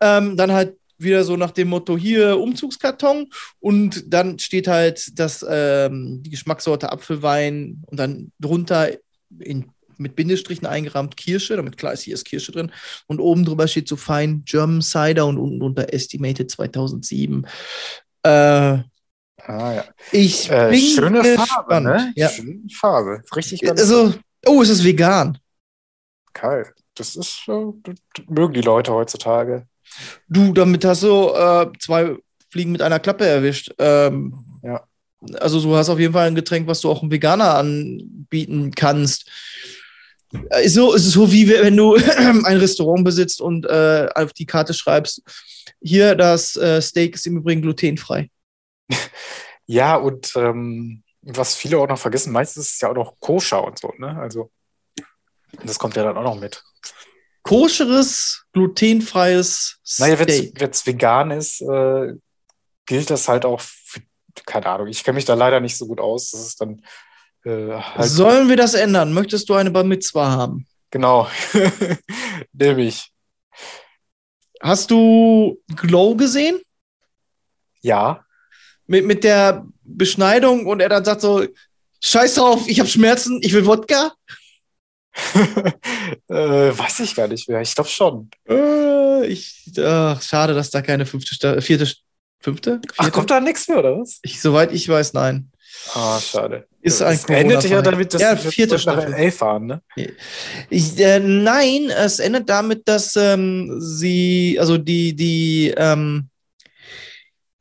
Ähm, 0.00 0.36
dann 0.36 0.52
halt 0.52 0.76
wieder 0.96 1.24
so 1.24 1.36
nach 1.36 1.50
dem 1.52 1.68
Motto 1.68 1.96
hier 1.96 2.38
Umzugskarton 2.38 3.30
und 3.60 4.04
dann 4.12 4.38
steht 4.38 4.66
halt 4.68 5.18
das, 5.18 5.44
ähm, 5.48 6.22
die 6.22 6.30
Geschmackssorte 6.30 6.90
Apfelwein 6.90 7.82
und 7.86 7.98
dann 7.98 8.32
drunter 8.40 8.90
in, 9.38 9.70
mit 9.98 10.16
Bindestrichen 10.16 10.66
eingerahmt 10.66 11.16
Kirsche, 11.16 11.56
damit 11.56 11.76
klar 11.76 11.92
ist, 11.92 12.02
hier 12.02 12.14
ist 12.14 12.24
Kirsche 12.24 12.52
drin. 12.52 12.72
Und 13.06 13.20
oben 13.20 13.44
drüber 13.44 13.68
steht 13.68 13.88
so 13.88 13.96
fein 13.96 14.42
German 14.44 14.82
Cider 14.82 15.26
und 15.26 15.38
unten 15.38 15.60
drunter 15.60 15.92
Estimated 15.92 16.50
2007. 16.50 17.46
Äh, 18.22 18.78
Ah, 19.46 19.72
ja. 19.72 19.84
ich 20.12 20.50
Äh, 20.50 20.68
bin 20.70 20.80
schöne 20.80 21.22
gespannt. 21.22 21.48
Farbe, 21.48 21.80
ne? 21.80 22.12
Ja. 22.16 22.28
Schöne 22.28 22.60
Farbe. 22.74 23.22
Richtig 23.34 23.62
ganz 23.62 23.80
Also, 23.80 24.14
oh, 24.46 24.60
es 24.62 24.68
ist 24.68 24.84
vegan. 24.84 25.38
geil. 26.34 26.72
Das 26.94 27.16
ist, 27.16 27.44
äh, 27.48 27.72
das 27.84 27.96
mögen 28.28 28.54
die 28.54 28.60
Leute 28.60 28.92
heutzutage. 28.92 29.66
Du, 30.28 30.52
damit 30.52 30.84
hast 30.84 31.02
du 31.04 31.30
äh, 31.32 31.70
zwei 31.78 32.16
Fliegen 32.50 32.72
mit 32.72 32.82
einer 32.82 32.98
Klappe 33.00 33.26
erwischt. 33.26 33.72
Ähm, 33.78 34.34
Ja. 34.62 34.84
Also 35.40 35.60
du 35.60 35.74
hast 35.76 35.88
auf 35.88 35.98
jeden 35.98 36.12
Fall 36.12 36.28
ein 36.28 36.34
Getränk, 36.34 36.66
was 36.68 36.80
du 36.80 36.90
auch 36.90 37.02
einem 37.02 37.10
Veganer 37.10 37.54
anbieten 37.56 38.70
kannst. 38.74 39.28
Äh, 40.50 40.64
Ist 40.64 40.74
so, 40.74 40.92
ist 40.94 41.10
so 41.10 41.30
wie 41.32 41.48
wenn 41.48 41.76
du 41.76 41.94
ein 42.44 42.56
Restaurant 42.58 43.04
besitzt 43.04 43.40
und 43.40 43.66
äh, 43.66 44.08
auf 44.14 44.32
die 44.32 44.46
Karte 44.46 44.74
schreibst, 44.74 45.22
hier 45.80 46.14
das 46.14 46.56
äh, 46.56 46.80
Steak 46.82 47.14
ist 47.14 47.26
im 47.26 47.38
Übrigen 47.38 47.62
glutenfrei. 47.62 48.30
Ja, 49.70 49.96
und 49.96 50.32
ähm, 50.34 51.02
was 51.20 51.54
viele 51.54 51.76
auch 51.76 51.86
noch 51.86 51.98
vergessen, 51.98 52.32
meistens 52.32 52.68
ist 52.68 52.74
es 52.76 52.80
ja 52.80 52.88
auch 52.88 52.94
noch 52.94 53.20
koscher 53.20 53.62
und 53.62 53.78
so, 53.78 53.92
ne? 53.98 54.18
Also, 54.18 54.50
das 55.62 55.78
kommt 55.78 55.94
ja 55.94 56.04
dann 56.04 56.16
auch 56.16 56.22
noch 56.22 56.40
mit. 56.40 56.64
Koscheres, 57.42 58.44
glutenfreies 58.54 59.78
Naja, 59.98 60.18
wenn 60.18 60.28
Steak. 60.30 60.62
es 60.62 60.86
vegan 60.86 61.30
ist, 61.30 61.60
äh, 61.60 62.14
gilt 62.86 63.10
das 63.10 63.28
halt 63.28 63.44
auch 63.44 63.60
für, 63.60 64.00
keine 64.46 64.66
Ahnung, 64.66 64.86
ich 64.86 65.04
kenne 65.04 65.16
mich 65.16 65.26
da 65.26 65.34
leider 65.34 65.60
nicht 65.60 65.76
so 65.76 65.86
gut 65.86 66.00
aus. 66.00 66.30
Das 66.30 66.40
ist 66.46 66.60
dann 66.62 66.82
äh, 67.44 67.72
halt, 67.72 68.08
Sollen 68.08 68.48
wir 68.48 68.56
das 68.56 68.74
ändern? 68.74 69.12
Möchtest 69.12 69.48
du 69.48 69.54
eine 69.54 69.70
Bar 69.70 69.84
Mitzwa 69.84 70.30
haben? 70.30 70.66
genau, 70.90 71.28
nämlich, 72.52 73.10
Hast 74.60 74.90
du 74.90 75.60
Glow 75.76 76.16
gesehen? 76.16 76.60
ja, 77.80 78.24
mit, 78.86 79.04
mit 79.06 79.22
der 79.22 79.66
Beschneidung 79.82 80.66
und 80.66 80.80
er 80.80 80.88
dann 80.88 81.04
sagt 81.04 81.20
so, 81.20 81.46
scheiß 82.02 82.34
drauf, 82.36 82.64
ich 82.66 82.80
habe 82.80 82.88
Schmerzen, 82.88 83.38
ich 83.42 83.52
will 83.52 83.66
Wodka. 83.66 84.12
äh, 86.28 86.34
weiß 86.78 87.00
ich 87.00 87.14
gar 87.14 87.28
nicht 87.28 87.48
mehr, 87.48 87.60
ich 87.60 87.74
glaube 87.74 87.90
schon. 87.90 88.30
Äh, 88.48 89.26
ich, 89.26 89.72
ach, 89.78 90.20
schade, 90.22 90.54
dass 90.54 90.70
da 90.70 90.80
keine 90.82 91.06
fünfte, 91.06 91.60
vierte, 91.60 91.92
fünfte? 92.40 92.80
Ach, 92.92 92.94
Vierte? 93.04 93.10
kommt 93.12 93.30
da 93.30 93.40
nichts 93.40 93.68
mehr, 93.68 93.78
oder 93.78 93.98
was? 94.00 94.18
Ich, 94.22 94.40
soweit 94.40 94.72
ich 94.72 94.88
weiß, 94.88 95.12
nein. 95.12 95.50
Ah, 95.94 96.20
schade. 96.20 96.66
Ist 96.82 97.02
ein 97.02 97.14
es 97.16 97.24
endete 97.24 97.68
ja 97.68 97.82
damit, 97.82 98.12
dass 98.14 98.22
Ja, 98.22 98.30
wir 98.42 98.50
vierte 98.50 98.76
nach. 98.86 99.08
LA 99.08 99.30
fahren, 99.30 99.66
ne? 99.66 99.82
Ich, 100.70 100.98
äh, 100.98 101.18
nein, 101.18 101.90
es 101.90 102.18
endet 102.18 102.48
damit, 102.48 102.86
dass 102.86 103.16
ähm, 103.16 103.76
sie, 103.80 104.56
also 104.60 104.78
die, 104.78 105.14
die 105.16 105.74
ähm, 105.76 106.28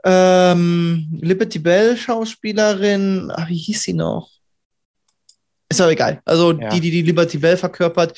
ähm, 0.03 1.07
Liberty 1.21 1.59
Bell 1.59 1.97
Schauspielerin, 1.97 3.31
ach, 3.36 3.50
wie 3.50 3.57
hieß 3.57 3.83
sie 3.83 3.93
noch? 3.93 4.29
Ist 5.69 5.81
aber 5.81 5.91
egal. 5.91 6.21
Also 6.25 6.53
Ja. 6.53 6.69
die, 6.69 6.79
die 6.79 6.91
die 6.91 7.01
Liberty 7.01 7.38
Bell 7.38 7.57
verkörpert. 7.57 8.17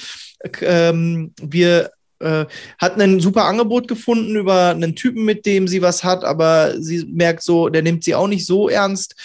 äh, 0.62 0.94
wir 0.94 1.92
äh, 2.20 2.46
hatten 2.78 3.02
ein 3.02 3.20
super 3.20 3.46
Angebot 3.46 3.88
gefunden 3.88 4.36
über 4.36 4.70
einen 4.70 4.96
Typen, 4.96 5.26
mit 5.26 5.46
dem 5.46 5.68
sie 5.68 5.82
was 5.82 6.04
hat, 6.04 6.24
aber 6.24 6.80
sie 6.82 7.06
merkt 7.06 7.44
so, 7.44 7.70
der 7.70 7.82
nimmt 7.82 8.04
sie 8.04 8.16
auch 8.16 8.28
nicht 8.28 8.46
so 8.46 8.70
ernst. 8.70 9.16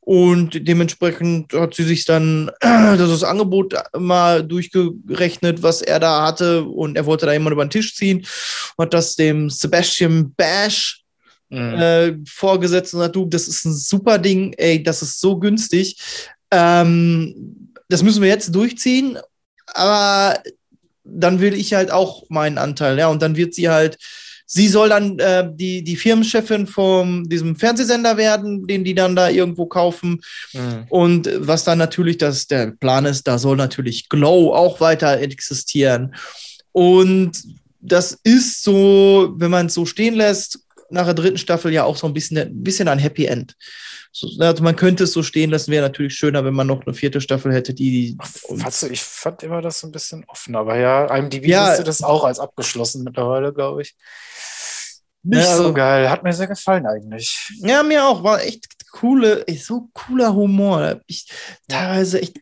Und 0.00 0.66
dementsprechend 0.66 1.52
hat 1.52 1.74
sie 1.74 1.84
sich 1.84 2.04
dann 2.04 2.50
das 2.60 3.22
Angebot 3.22 3.74
mal 3.96 4.42
durchgerechnet, 4.42 5.62
was 5.62 5.80
er 5.80 6.00
da 6.00 6.26
hatte. 6.26 6.64
Und 6.64 6.96
er 6.96 7.06
wollte 7.06 7.26
da 7.26 7.32
jemand 7.32 7.52
über 7.52 7.64
den 7.64 7.70
Tisch 7.70 7.94
ziehen. 7.94 8.26
Hat 8.78 8.92
das 8.94 9.14
dem 9.16 9.48
Sebastian 9.50 10.34
Bash 10.34 11.02
Mhm. 11.52 11.74
äh, 11.74 12.14
vorgesetzt 12.26 12.94
und 12.94 13.00
sagt, 13.00 13.14
du, 13.14 13.26
das 13.26 13.46
ist 13.46 13.66
ein 13.66 13.74
super 13.74 14.16
Ding, 14.16 14.54
ey, 14.56 14.82
das 14.82 15.02
ist 15.02 15.20
so 15.20 15.38
günstig. 15.38 15.98
Ähm, 16.50 17.68
das 17.90 18.02
müssen 18.02 18.22
wir 18.22 18.30
jetzt 18.30 18.54
durchziehen, 18.54 19.18
aber 19.66 20.42
dann 21.04 21.40
will 21.40 21.54
ich 21.54 21.74
halt 21.74 21.90
auch 21.90 22.24
meinen 22.28 22.58
Anteil, 22.58 22.98
ja, 22.98 23.08
und 23.08 23.22
dann 23.22 23.36
wird 23.36 23.54
sie 23.54 23.68
halt, 23.68 23.98
sie 24.46 24.68
soll 24.68 24.90
dann 24.90 25.18
äh, 25.18 25.48
die, 25.52 25.82
die 25.82 25.96
Firmenchefin 25.96 26.66
von 26.66 27.24
diesem 27.28 27.56
Fernsehsender 27.56 28.16
werden, 28.16 28.66
den 28.66 28.84
die 28.84 28.94
dann 28.94 29.16
da 29.16 29.30
irgendwo 29.30 29.66
kaufen. 29.66 30.20
Mhm. 30.52 30.86
Und 30.90 31.30
was 31.38 31.64
dann 31.64 31.78
natürlich 31.78 32.18
das, 32.18 32.46
der 32.46 32.72
Plan 32.72 33.06
ist, 33.06 33.26
da 33.26 33.38
soll 33.38 33.56
natürlich 33.56 34.08
Glow 34.08 34.54
auch 34.54 34.80
weiter 34.80 35.18
existieren. 35.20 36.14
Und 36.72 37.42
das 37.80 38.18
ist 38.24 38.62
so, 38.62 39.34
wenn 39.36 39.50
man 39.50 39.66
es 39.66 39.74
so 39.74 39.86
stehen 39.86 40.14
lässt, 40.14 40.60
nach 40.92 41.04
der 41.06 41.14
dritten 41.14 41.38
Staffel 41.38 41.72
ja 41.72 41.84
auch 41.84 41.96
so 41.96 42.06
ein 42.06 42.14
bisschen, 42.14 42.38
ein 42.38 42.62
bisschen 42.62 42.88
ein 42.88 42.98
Happy 42.98 43.26
End. 43.26 43.56
So, 44.12 44.28
also 44.40 44.62
man 44.62 44.76
könnte 44.76 45.04
es 45.04 45.12
so 45.12 45.22
stehen 45.22 45.50
lassen, 45.50 45.70
wäre 45.70 45.86
natürlich 45.86 46.14
schöner, 46.14 46.44
wenn 46.44 46.52
man 46.54 46.66
noch 46.66 46.84
eine 46.84 46.94
vierte 46.94 47.20
Staffel 47.20 47.52
hätte, 47.52 47.72
die. 47.72 48.16
du, 48.48 48.86
ich 48.90 49.02
fand 49.02 49.42
immer 49.42 49.62
das 49.62 49.80
so 49.80 49.86
ein 49.86 49.92
bisschen 49.92 50.24
offen, 50.28 50.54
aber 50.54 50.76
ja, 50.76 51.06
IMDb 51.14 51.46
Ja. 51.46 51.68
listet 51.70 51.88
das 51.88 52.02
auch 52.02 52.24
als 52.24 52.38
abgeschlossen 52.38 53.04
mittlerweile, 53.04 53.52
glaube 53.54 53.82
ich. 53.82 53.96
Nicht 55.24 55.44
ja, 55.44 55.56
so. 55.56 55.72
geil. 55.72 56.10
Hat 56.10 56.24
mir 56.24 56.32
sehr 56.32 56.48
gefallen 56.48 56.86
eigentlich. 56.86 57.52
Ja, 57.60 57.82
mir 57.82 58.04
auch. 58.04 58.22
War 58.24 58.42
echt 58.42 58.66
coole, 58.90 59.44
so 59.58 59.88
cooler 59.94 60.34
Humor. 60.34 61.00
Ich 61.06 61.28
teilweise 61.68 62.20
echt 62.20 62.38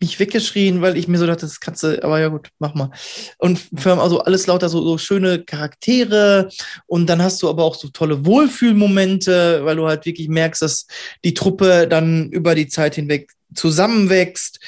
mich 0.00 0.18
weggeschrien, 0.20 0.82
weil 0.82 0.96
ich 0.96 1.08
mir 1.08 1.18
so 1.18 1.26
dachte, 1.26 1.46
das 1.46 1.60
kannst 1.60 1.82
du, 1.82 2.02
aber 2.02 2.20
ja 2.20 2.28
gut, 2.28 2.50
mach 2.58 2.74
mal. 2.74 2.90
Und 3.38 3.60
allem 3.84 3.98
also 3.98 4.20
alles 4.20 4.46
lauter 4.46 4.68
so, 4.68 4.82
so 4.82 4.98
schöne 4.98 5.44
Charaktere 5.44 6.48
und 6.86 7.06
dann 7.06 7.22
hast 7.22 7.42
du 7.42 7.48
aber 7.48 7.64
auch 7.64 7.74
so 7.74 7.88
tolle 7.88 8.24
Wohlfühlmomente, 8.26 9.64
weil 9.64 9.76
du 9.76 9.86
halt 9.86 10.04
wirklich 10.06 10.28
merkst, 10.28 10.62
dass 10.62 10.86
die 11.24 11.34
Truppe 11.34 11.88
dann 11.88 12.30
über 12.30 12.54
die 12.54 12.68
Zeit 12.68 12.96
hinweg 12.96 13.30
zusammenwächst. 13.54 14.60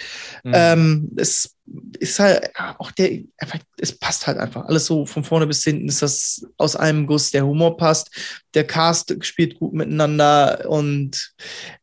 Mhm. 0.44 0.52
Ähm, 0.54 1.10
es 1.16 1.54
ist 1.98 2.18
halt 2.18 2.50
auch 2.78 2.90
der, 2.92 3.20
einfach, 3.38 3.58
es 3.78 3.98
passt 3.98 4.26
halt 4.26 4.38
einfach. 4.38 4.64
Alles 4.64 4.86
so 4.86 5.04
von 5.04 5.24
vorne 5.24 5.46
bis 5.46 5.64
hinten 5.64 5.88
ist 5.88 6.02
das 6.02 6.46
aus 6.56 6.76
einem 6.76 7.06
Guss. 7.06 7.30
Der 7.30 7.46
Humor 7.46 7.76
passt, 7.76 8.10
der 8.54 8.66
Cast 8.66 9.14
spielt 9.24 9.58
gut 9.58 9.74
miteinander 9.74 10.64
und 10.68 11.34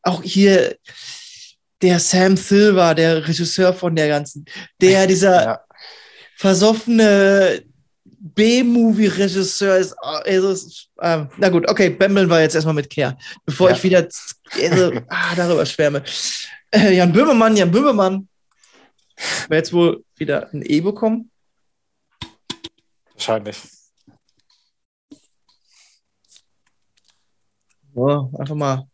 auch 0.02 0.22
hier 0.22 0.76
der 1.86 2.00
Sam 2.00 2.36
Silver, 2.36 2.94
der 2.94 3.26
Regisseur 3.26 3.72
von 3.72 3.94
der 3.94 4.08
ganzen, 4.08 4.44
der 4.80 5.06
dieser 5.06 5.44
Ja. 5.44 5.60
versoffene 6.36 7.62
B-Movie-Regisseur 8.04 9.76
ist. 9.76 9.92
Also, 10.00 10.48
es 10.50 10.64
ist, 10.64 10.88
ähm, 11.00 11.28
na 11.38 11.48
gut, 11.48 11.68
okay, 11.68 11.90
bämbeln 11.90 12.28
wir 12.28 12.40
jetzt 12.40 12.54
erstmal 12.56 12.74
mit 12.74 12.90
Care, 12.90 13.16
bevor 13.44 13.70
Ja. 13.70 13.76
ich 13.76 13.82
wieder 13.84 14.08
also, 14.52 15.00
ah, 15.08 15.34
darüber 15.36 15.64
schwärme. 15.64 16.02
Äh, 16.72 16.96
Jan 16.96 17.12
Böhmermann, 17.12 17.56
Jan 17.56 17.70
Böhmermann. 17.70 18.28
Wird 19.48 19.58
jetzt 19.58 19.72
wohl 19.72 20.04
wieder 20.16 20.52
ein 20.52 20.62
E 20.66 20.80
bekommen? 20.80 21.30
Wahrscheinlich. 23.14 23.56
So, 27.94 28.30
einfach 28.38 28.54
mal. 28.56 28.88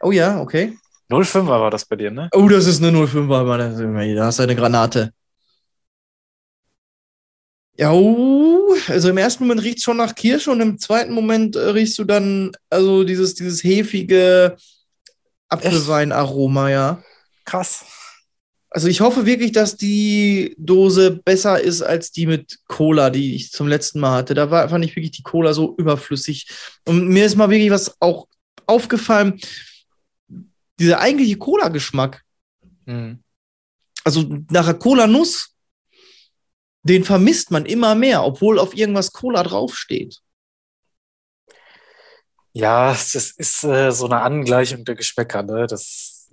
Oh 0.00 0.12
ja, 0.12 0.40
okay. 0.40 0.78
05er 1.10 1.46
war 1.46 1.70
das 1.70 1.86
bei 1.86 1.96
dir, 1.96 2.10
ne? 2.10 2.28
Oh, 2.32 2.48
das 2.48 2.66
ist 2.66 2.82
eine 2.82 2.96
05er, 2.96 3.44
Mann. 3.44 4.16
Da 4.16 4.26
hast 4.26 4.38
du 4.38 4.42
eine 4.42 4.56
Granate. 4.56 5.12
Ja, 7.76 7.92
oh, 7.92 8.74
also 8.88 9.08
im 9.08 9.18
ersten 9.18 9.44
Moment 9.44 9.62
riecht 9.62 9.78
es 9.78 9.84
schon 9.84 9.98
nach 9.98 10.14
Kirsche 10.16 10.50
und 10.50 10.60
im 10.60 10.78
zweiten 10.78 11.12
Moment 11.12 11.54
äh, 11.54 11.60
riechst 11.60 11.96
du 11.98 12.04
dann 12.04 12.50
also 12.68 13.04
dieses, 13.04 13.34
dieses 13.34 13.62
hefige 13.62 14.56
Apfelweinaroma, 15.48 16.70
ja. 16.70 17.02
Krass. 17.44 17.84
Also 18.70 18.88
ich 18.88 19.00
hoffe 19.00 19.24
wirklich, 19.24 19.52
dass 19.52 19.76
die 19.76 20.54
Dose 20.58 21.20
besser 21.24 21.60
ist 21.60 21.80
als 21.80 22.10
die 22.10 22.26
mit 22.26 22.58
Cola, 22.66 23.10
die 23.10 23.36
ich 23.36 23.50
zum 23.52 23.68
letzten 23.68 24.00
Mal 24.00 24.18
hatte. 24.18 24.34
Da 24.34 24.50
war, 24.50 24.68
fand 24.68 24.84
ich 24.84 24.94
wirklich 24.94 25.12
die 25.12 25.22
Cola 25.22 25.54
so 25.54 25.74
überflüssig. 25.78 26.48
Und 26.84 27.08
mir 27.08 27.24
ist 27.24 27.36
mal 27.36 27.48
wirklich 27.48 27.70
was 27.70 27.94
auch 28.00 28.26
aufgefallen. 28.66 29.40
Dieser 30.78 31.00
eigentliche 31.00 31.36
Cola-Geschmack, 31.38 32.22
Mhm. 32.86 33.22
also 34.04 34.22
nach 34.50 34.64
der 34.64 34.74
Cola-Nuss, 34.74 35.54
den 36.82 37.04
vermisst 37.04 37.50
man 37.50 37.66
immer 37.66 37.94
mehr, 37.94 38.24
obwohl 38.24 38.58
auf 38.58 38.74
irgendwas 38.74 39.12
Cola 39.12 39.42
draufsteht. 39.42 40.20
Ja, 42.52 42.90
das 42.92 43.14
ist 43.14 43.64
äh, 43.64 43.90
so 43.92 44.06
eine 44.06 44.22
Angleichung 44.22 44.84
der 44.84 44.94
Geschmäcker, 44.94 45.42
ne? 45.42 45.66
Das 45.66 46.32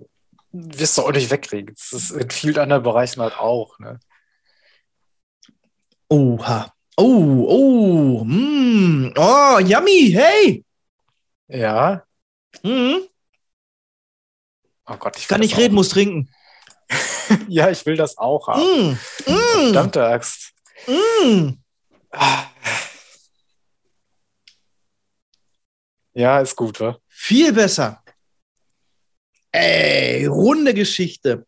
wirst 0.50 0.96
du 0.96 1.02
auch 1.02 1.12
nicht 1.12 1.30
wegkriegen. 1.30 1.74
Das 1.74 1.92
ist 1.92 2.10
in 2.10 2.30
vielen 2.30 2.58
anderen 2.58 2.82
Bereichen 2.82 3.20
halt 3.20 3.36
auch, 3.36 3.78
ne? 3.78 4.00
Oha. 6.08 6.72
Oh, 6.96 7.44
oh, 7.48 8.24
mm, 8.24 9.12
oh, 9.16 9.58
yummy, 9.58 10.10
hey. 10.14 10.64
Ja. 11.48 12.02
Mhm. 12.62 13.06
Oh 14.88 14.96
Gott, 14.96 15.16
ich 15.18 15.28
Kann 15.28 15.40
nicht 15.40 15.56
reden, 15.56 15.74
muss 15.74 15.90
trinken. 15.90 16.30
Ja, 17.48 17.68
ich 17.70 17.84
will 17.84 17.96
das 17.96 18.18
auch 18.18 18.46
haben. 18.46 18.62
Mm, 18.62 18.98
mm, 19.26 19.64
Verdammte 19.72 20.04
Axt. 20.06 20.52
mm. 20.86 21.54
Ja, 26.14 26.40
ist 26.40 26.54
gut, 26.54 26.78
wa? 26.80 26.98
Viel 27.08 27.52
besser. 27.52 28.02
Ey, 29.52 30.26
runde 30.26 30.74
Geschichte. 30.74 31.46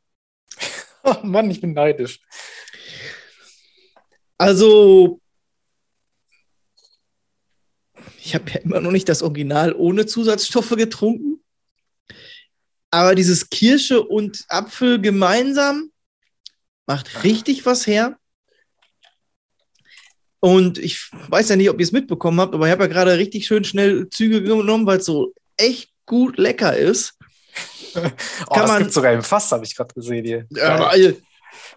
Oh 1.05 1.15
Mann, 1.23 1.51
ich 1.51 1.61
bin 1.61 1.73
neidisch. 1.73 2.21
Also, 4.37 5.21
ich 8.19 8.35
habe 8.35 8.51
ja 8.51 8.59
immer 8.61 8.81
noch 8.81 8.91
nicht 8.91 9.09
das 9.09 9.23
Original 9.23 9.73
ohne 9.75 10.07
Zusatzstoffe 10.07 10.71
getrunken. 10.71 11.43
Aber 12.91 13.15
dieses 13.15 13.51
Kirsche 13.51 14.03
und 14.03 14.45
Apfel 14.49 15.01
gemeinsam 15.01 15.91
macht 16.87 17.23
richtig 17.25 17.67
was 17.67 17.87
her. 17.87 18.17
Und 20.41 20.79
ich 20.79 21.11
weiß 21.29 21.49
ja 21.51 21.57
nicht, 21.57 21.69
ob 21.69 21.79
ihr 21.81 21.85
es 21.85 21.93
mitbekommen 21.93 22.41
habt, 22.41 22.55
aber 22.55 22.67
ich 22.67 22.73
habe 22.73 22.85
ja 22.85 22.89
gerade 22.89 23.19
richtig 23.19 23.47
schön 23.47 23.65
schnell 23.65 24.09
Züge 24.09 24.43
genommen, 24.43 24.87
weil 24.87 24.99
es 24.99 25.05
so 25.07 25.35
echt 25.57 25.91
gut 26.07 26.39
lecker 26.39 26.77
ist. 26.77 27.15
Oh, 27.95 28.01
Kann 28.55 28.63
das 28.63 28.69
man- 28.71 28.79
gibt 28.83 28.93
sogar 28.93 29.13
im 29.15 29.23
Fass, 29.23 29.51
habe 29.51 29.65
ich 29.65 29.75
gerade 29.75 29.93
gesehen 29.95 30.25
hier. 30.25 30.47
Äh, 30.55 31.15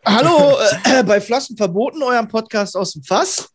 hallo, 0.06 0.58
äh, 0.84 1.04
bei 1.04 1.20
Flaschen 1.22 1.56
verboten, 1.58 2.04
eurem 2.04 2.28
Podcast 2.28 2.76
aus 2.76 2.92
dem 2.92 3.02
Fass. 3.02 3.50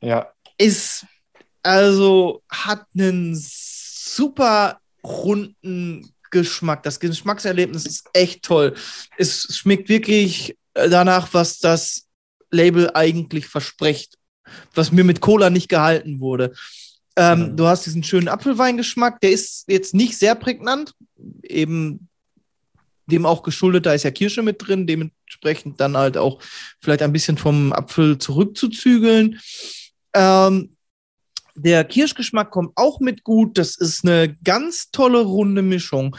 Ja, 0.00 0.30
ist 0.58 1.06
also 1.62 2.42
hat 2.50 2.84
einen 2.94 3.34
super 3.34 4.78
runden 5.04 6.12
Geschmack. 6.30 6.82
Das 6.82 7.00
Geschmackserlebnis 7.00 7.86
ist 7.86 8.08
echt 8.12 8.42
toll. 8.42 8.74
Es 9.16 9.56
schmeckt 9.56 9.88
wirklich 9.88 10.56
danach, 10.74 11.32
was 11.32 11.58
das 11.58 12.06
Label 12.50 12.90
eigentlich 12.94 13.46
verspricht, 13.46 14.16
was 14.74 14.92
mir 14.92 15.04
mit 15.04 15.20
Cola 15.20 15.50
nicht 15.50 15.68
gehalten 15.68 16.20
wurde. 16.20 16.52
Ähm, 17.16 17.50
Mhm. 17.50 17.56
Du 17.56 17.66
hast 17.66 17.86
diesen 17.86 18.04
schönen 18.04 18.28
Apfelweingeschmack, 18.28 19.20
der 19.20 19.32
ist 19.32 19.64
jetzt 19.68 19.94
nicht 19.94 20.16
sehr 20.16 20.34
prägnant, 20.34 20.94
eben 21.42 22.08
dem 23.06 23.24
auch 23.26 23.42
geschuldet, 23.42 23.86
da 23.86 23.94
ist 23.94 24.04
ja 24.04 24.10
Kirsche 24.10 24.42
mit 24.42 24.66
drin, 24.66 24.86
dementsprechend 24.86 25.80
dann 25.80 25.96
halt 25.96 26.16
auch 26.16 26.40
vielleicht 26.80 27.02
ein 27.02 27.12
bisschen 27.12 27.38
vom 27.38 27.72
Apfel 27.72 28.18
zurückzuzügeln. 28.18 29.40
Ähm, 30.14 30.76
der 31.58 31.84
Kirschgeschmack 31.84 32.50
kommt 32.50 32.72
auch 32.76 33.00
mit 33.00 33.24
gut. 33.24 33.58
Das 33.58 33.76
ist 33.76 34.04
eine 34.04 34.36
ganz 34.44 34.90
tolle 34.90 35.20
runde 35.20 35.62
Mischung. 35.62 36.16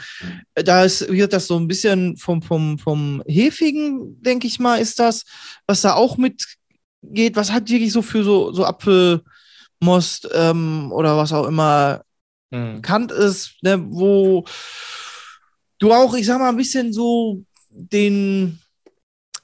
Äh, 0.54 0.64
Da 0.64 0.84
ist, 0.84 1.10
wird 1.10 1.32
das 1.32 1.46
so 1.46 1.58
ein 1.58 1.68
bisschen 1.68 2.16
vom, 2.16 2.42
vom, 2.42 2.78
vom 2.78 3.22
Hefigen, 3.26 4.20
denke 4.22 4.46
ich 4.46 4.58
mal, 4.58 4.76
ist 4.76 4.98
das, 4.98 5.24
was 5.66 5.80
da 5.80 5.94
auch 5.94 6.16
mitgeht. 6.16 7.36
Was 7.36 7.52
hat 7.52 7.70
wirklich 7.70 7.92
so 7.92 8.02
für 8.02 8.22
so, 8.22 8.52
so 8.52 8.64
Apfelmost 8.64 10.28
ähm, 10.32 10.92
oder 10.92 11.16
was 11.16 11.32
auch 11.32 11.46
immer 11.46 12.02
hm. 12.52 12.76
bekannt 12.76 13.12
ist, 13.12 13.54
ne, 13.62 13.82
wo 13.90 14.44
du 15.78 15.92
auch, 15.92 16.14
ich 16.14 16.26
sag 16.26 16.38
mal, 16.38 16.50
ein 16.50 16.56
bisschen 16.56 16.92
so 16.92 17.42
den 17.70 18.60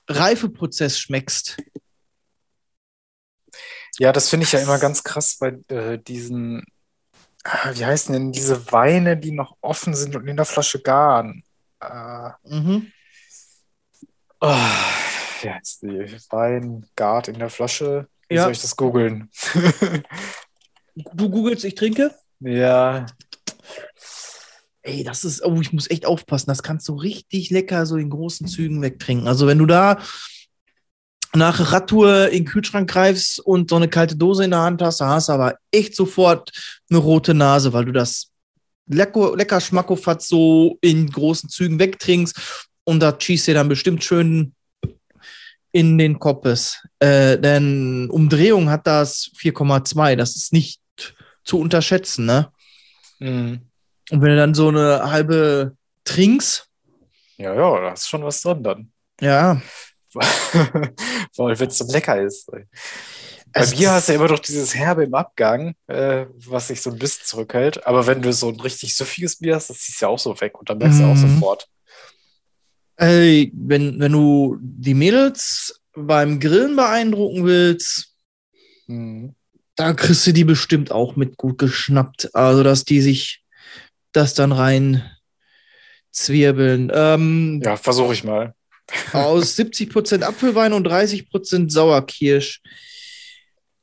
Reifeprozess 0.08 0.98
schmeckst. 0.98 1.56
Ja 3.98 4.12
das 4.12 4.28
finde 4.28 4.44
ich 4.44 4.52
ja 4.52 4.60
immer 4.60 4.78
ganz 4.78 5.02
krass 5.04 5.36
bei 5.38 5.58
äh, 5.68 5.98
diesen, 5.98 6.64
ah, 7.44 7.70
wie 7.74 7.84
heißen 7.86 8.12
denn 8.12 8.32
diese 8.32 8.70
Weine, 8.72 9.16
die 9.16 9.32
noch 9.32 9.56
offen 9.60 9.94
sind 9.94 10.16
und 10.16 10.26
in 10.28 10.36
der 10.36 10.44
Flasche 10.46 10.80
garen? 10.80 11.42
Äh, 11.80 12.30
Mhm. 12.44 12.92
oh, 14.40 14.56
wie 15.42 15.50
heißt 15.50 15.82
die? 15.82 16.16
Wein, 16.30 16.86
gart 16.96 17.28
in 17.28 17.38
der 17.38 17.50
Flasche? 17.50 18.08
Wie 18.28 18.36
Ja. 18.36 18.44
soll 18.44 18.52
ich 18.52 18.60
das 18.62 18.76
googeln? 18.76 19.30
Du 20.94 21.28
googelst, 21.30 21.64
ich 21.64 21.74
trinke? 21.74 22.14
ja, 22.40 23.06
Ey, 24.82 25.02
das 25.02 25.24
ist, 25.24 25.44
oh, 25.44 25.60
ich 25.60 25.72
muss 25.72 25.90
echt 25.90 26.06
aufpassen. 26.06 26.46
Das 26.46 26.62
kannst 26.62 26.86
du 26.88 26.94
richtig 26.94 27.50
lecker 27.50 27.86
so 27.86 27.96
in 27.96 28.08
großen 28.08 28.46
Zügen 28.46 28.80
wegtrinken. 28.82 29.26
Also, 29.26 29.48
wenn 29.48 29.58
du 29.58 29.66
da 29.66 29.98
nach 31.36 31.72
Radtour 31.72 32.28
in 32.28 32.44
den 32.44 32.44
Kühlschrank 32.46 32.90
greifst 32.90 33.40
und 33.40 33.70
so 33.70 33.76
eine 33.76 33.88
kalte 33.88 34.16
Dose 34.16 34.44
in 34.44 34.50
der 34.50 34.60
Hand 34.60 34.82
hast, 34.82 35.00
da 35.00 35.08
hast 35.08 35.28
du 35.28 35.32
aber 35.32 35.56
echt 35.70 35.94
sofort 35.94 36.50
eine 36.90 36.98
rote 36.98 37.34
Nase, 37.34 37.72
weil 37.72 37.84
du 37.84 37.92
das 37.92 38.30
lecker, 38.88 39.36
lecker 39.36 39.60
Schmackofatz 39.60 40.28
so 40.28 40.78
in 40.80 41.10
großen 41.10 41.48
Zügen 41.48 41.78
wegtrinkst 41.78 42.66
und 42.84 43.00
da 43.00 43.14
schießt 43.18 43.48
dir 43.48 43.54
dann 43.54 43.68
bestimmt 43.68 44.04
schön 44.04 44.54
in 45.72 45.98
den 45.98 46.18
Koppes. 46.18 46.82
Äh, 47.00 47.38
denn 47.38 48.08
Umdrehung 48.10 48.70
hat 48.70 48.86
das 48.86 49.30
4,2. 49.38 50.16
Das 50.16 50.34
ist 50.34 50.52
nicht 50.52 50.80
zu 51.44 51.58
unterschätzen, 51.58 52.26
ne? 52.26 52.50
hm. 53.18 53.60
Und 54.10 54.22
wenn 54.22 54.30
du 54.30 54.36
dann 54.36 54.54
so 54.54 54.68
eine 54.68 55.10
halbe 55.10 55.76
trinkst, 56.04 56.68
ja, 57.38 57.52
ja, 57.54 57.80
da 57.80 57.92
ist 57.92 58.08
schon 58.08 58.22
was 58.22 58.40
drin 58.40 58.62
dann. 58.62 58.92
ja, 59.20 59.60
Weil 61.36 61.58
wenn 61.58 61.68
es 61.68 61.78
so 61.78 61.92
lecker 61.92 62.20
ist. 62.20 62.46
Bei 62.50 62.66
Es 63.52 63.74
Bier 63.74 63.92
hast 63.92 64.08
du 64.08 64.12
ja 64.12 64.18
immer 64.18 64.28
noch 64.28 64.38
dieses 64.40 64.74
Herbe 64.74 65.04
im 65.04 65.14
Abgang, 65.14 65.74
äh, 65.86 66.26
was 66.46 66.68
sich 66.68 66.80
so 66.82 66.90
ein 66.90 66.98
bisschen 66.98 67.24
zurückhält. 67.24 67.86
Aber 67.86 68.06
wenn 68.06 68.20
du 68.22 68.32
so 68.32 68.48
ein 68.50 68.60
richtig 68.60 68.94
süffiges 68.94 69.36
Bier 69.36 69.54
hast, 69.56 69.70
das 69.70 69.78
ziehst 69.78 70.00
du 70.00 70.06
ja 70.06 70.10
auch 70.10 70.18
so 70.18 70.38
weg 70.40 70.58
und 70.58 70.68
dann 70.68 70.78
merkst 70.78 71.00
du 71.00 71.04
auch 71.04 71.14
Mhm. 71.14 71.20
sofort. 71.34 71.68
ey, 72.98 73.52
wenn, 73.54 74.00
wenn 74.00 74.12
du 74.12 74.56
die 74.60 74.94
Mädels 74.94 75.80
beim 75.94 76.40
Grillen 76.40 76.76
beeindrucken 76.76 77.44
willst, 77.44 78.14
Mhm. 78.86 79.34
da 79.74 79.92
kriegst 79.92 80.26
du 80.26 80.32
die 80.32 80.44
bestimmt 80.44 80.90
auch 80.92 81.14
mit 81.16 81.36
gut 81.36 81.58
geschnappt. 81.58 82.34
Also, 82.34 82.62
dass 82.62 82.84
die 82.84 83.00
sich 83.02 83.42
das 84.12 84.32
dann 84.32 84.52
rein 84.52 85.02
zwirbeln. 86.10 86.90
Ähm, 86.94 87.60
Ja, 87.62 87.76
versuche 87.76 88.14
ich 88.14 88.24
mal. 88.24 88.54
Aus 89.12 89.58
70% 89.58 90.22
Apfelwein 90.22 90.72
und 90.72 90.86
30% 90.86 91.70
Sauerkirsch. 91.70 92.60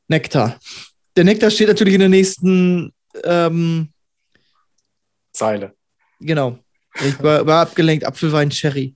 Nektar. 0.08 0.60
Der 1.16 1.24
Nektar 1.24 1.52
steht 1.52 1.68
natürlich 1.68 1.96
in 1.96 2.00
der 2.00 2.10
nächsten, 2.10 2.94
ähm, 3.24 3.90
Zeile. 5.32 5.74
genau. 6.20 6.60
Ich 7.04 7.22
war, 7.24 7.46
war 7.46 7.62
abgelenkt, 7.62 8.06
Apfelwein, 8.06 8.52
Sherry. 8.52 8.96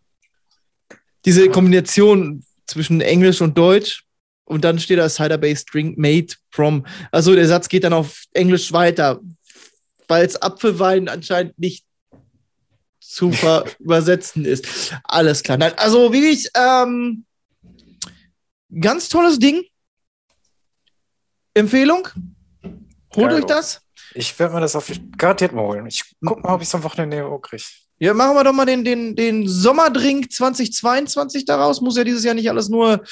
Diese 1.25 1.49
Kombination 1.49 2.45
zwischen 2.67 3.01
Englisch 3.01 3.41
und 3.41 3.57
Deutsch 3.57 4.03
und 4.45 4.63
dann 4.63 4.79
steht 4.79 4.99
da 4.99 5.09
Cider-Based 5.09 5.73
Drink 5.73 5.97
made 5.97 6.27
from. 6.51 6.85
Also 7.11 7.33
der 7.33 7.47
Satz 7.47 7.67
geht 7.67 7.83
dann 7.83 7.93
auf 7.93 8.23
Englisch 8.33 8.71
weiter, 8.71 9.19
weil 10.07 10.25
es 10.25 10.41
Apfelwein 10.41 11.09
anscheinend 11.09 11.57
nicht 11.57 11.86
zu 13.09 13.31
ver 13.31 13.65
übersetzen 13.79 14.45
ist. 14.45 14.93
Alles 15.03 15.43
klar. 15.43 15.57
Nein, 15.57 15.73
also 15.77 16.11
wirklich, 16.11 16.49
ähm, 16.55 17.25
ganz 18.81 19.09
tolles 19.09 19.39
Ding. 19.39 19.63
Empfehlung. 21.53 22.07
Holt 23.15 23.29
Geil. 23.31 23.39
euch 23.39 23.45
das. 23.45 23.81
Ich 24.13 24.37
werde 24.39 24.53
mir 24.55 24.61
das 24.61 24.75
auf 24.75 24.91
garantiert 25.17 25.53
mal 25.53 25.63
holen. 25.63 25.87
Ich 25.87 26.03
guck 26.25 26.43
mal, 26.43 26.53
ob 26.53 26.61
ich 26.61 26.67
es 26.67 26.75
am 26.75 26.83
Wochenende 26.83 27.23
kriege. 27.41 27.63
Ja, 27.99 28.13
machen 28.13 28.35
wir 28.35 28.43
doch 28.43 28.53
mal 28.53 28.65
den, 28.65 28.83
den, 28.83 29.15
den 29.15 29.47
Sommerdrink 29.47 30.31
2022 30.31 31.45
daraus. 31.45 31.81
Muss 31.81 31.97
ja 31.97 32.03
dieses 32.03 32.23
Jahr 32.23 32.35
nicht 32.35 32.49
alles 32.49 32.69
nur 32.69 33.03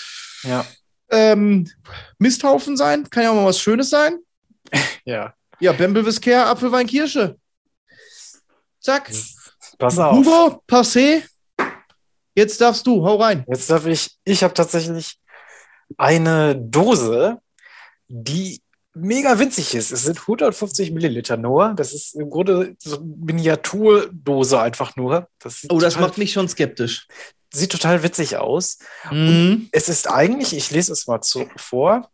Ja. 0.44 0.66
ähm, 1.10 1.68
Misthaufen 2.20 2.78
sein. 2.78 3.10
Kann 3.10 3.24
ja 3.24 3.32
auch 3.32 3.36
mal 3.36 3.46
was 3.46 3.60
Schönes 3.60 3.90
sein. 3.90 4.18
Ja. 5.06 5.34
Ja, 5.60 5.72
Bembel 5.72 6.06
Viscare, 6.06 6.48
Apfelwein, 6.48 6.88
Kirsche. 6.88 7.38
Zack. 8.80 9.10
Pass 9.78 10.00
auf. 10.00 10.16
Hugo, 10.18 10.62
Passé. 10.68 11.24
Jetzt 12.36 12.60
darfst 12.60 12.86
du, 12.88 13.06
hau 13.06 13.16
rein. 13.16 13.46
Jetzt 13.48 13.70
darf 13.70 13.86
ich, 13.86 14.12
ich 14.26 14.44
habe 14.44 14.54
tatsächlich 14.54 15.18
eine 15.98 16.56
Dose, 16.56 17.40
die 18.08 18.62
mega 18.94 19.40
winzig 19.40 19.74
ist. 19.76 19.92
Es 19.92 20.04
sind 20.04 20.20
150 20.20 20.92
Milliliter 20.92 21.38
nur. 21.38 21.74
Das 21.76 21.94
ist 21.94 22.16
im 22.16 22.30
Grunde 22.30 22.76
so 22.80 22.98
eine 22.98 23.06
Miniaturdose 23.06 24.60
einfach 24.60 24.96
nur. 24.96 25.28
Das 25.40 25.66
Oh, 25.70 25.80
das 25.80 25.94
total, 25.94 26.08
macht 26.10 26.18
mich 26.18 26.34
schon 26.34 26.48
skeptisch. 26.50 27.08
sieht 27.54 27.72
total 27.72 28.04
witzig 28.04 28.38
aus. 28.38 28.80
Mhm. 29.12 29.70
Es 29.72 29.90
ist 29.90 30.10
eigentlich, 30.10 30.56
ich 30.56 30.72
lese 30.72 30.92
es 30.94 31.08
mal 31.08 31.22
zu, 31.22 31.46
vor, 31.56 32.10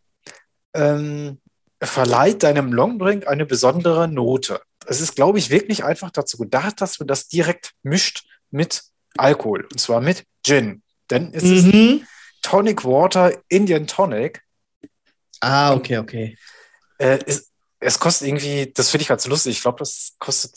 ähm, 0.76 1.40
verleiht 1.82 2.44
deinem 2.44 2.72
Longdrink 2.74 3.28
eine 3.28 3.46
besondere 3.46 4.08
Note. 4.08 4.62
Es 4.86 5.02
ist, 5.02 5.16
glaube 5.16 5.40
ich, 5.40 5.50
wirklich 5.50 5.84
einfach 5.84 6.12
dazu 6.12 6.38
gedacht, 6.38 6.82
dass 6.82 7.00
man 7.00 7.08
das 7.08 7.28
direkt 7.28 7.74
mischt 7.84 8.26
mit 8.50 8.84
Alkohol. 9.18 9.68
Und 9.72 9.80
zwar 9.80 10.02
mit 10.02 10.26
Gin. 10.46 10.84
Denn 11.10 11.32
es 11.34 11.44
ist 11.44 11.66
Mhm. 11.66 12.06
Tonic 12.42 12.84
Water 12.84 13.38
Indian 13.50 13.86
Tonic. 13.88 14.42
Ah, 15.42 15.74
okay, 15.74 15.98
okay. 15.98 16.38
Äh, 16.98 17.20
es, 17.26 17.52
es 17.80 18.00
kostet 18.00 18.28
irgendwie, 18.28 18.72
das 18.74 18.90
finde 18.90 19.04
ich 19.04 19.08
ganz 19.08 19.26
lustig. 19.28 19.58
Ich 19.58 19.62
glaube, 19.62 19.80
das 19.80 20.14
kostet 20.20 20.54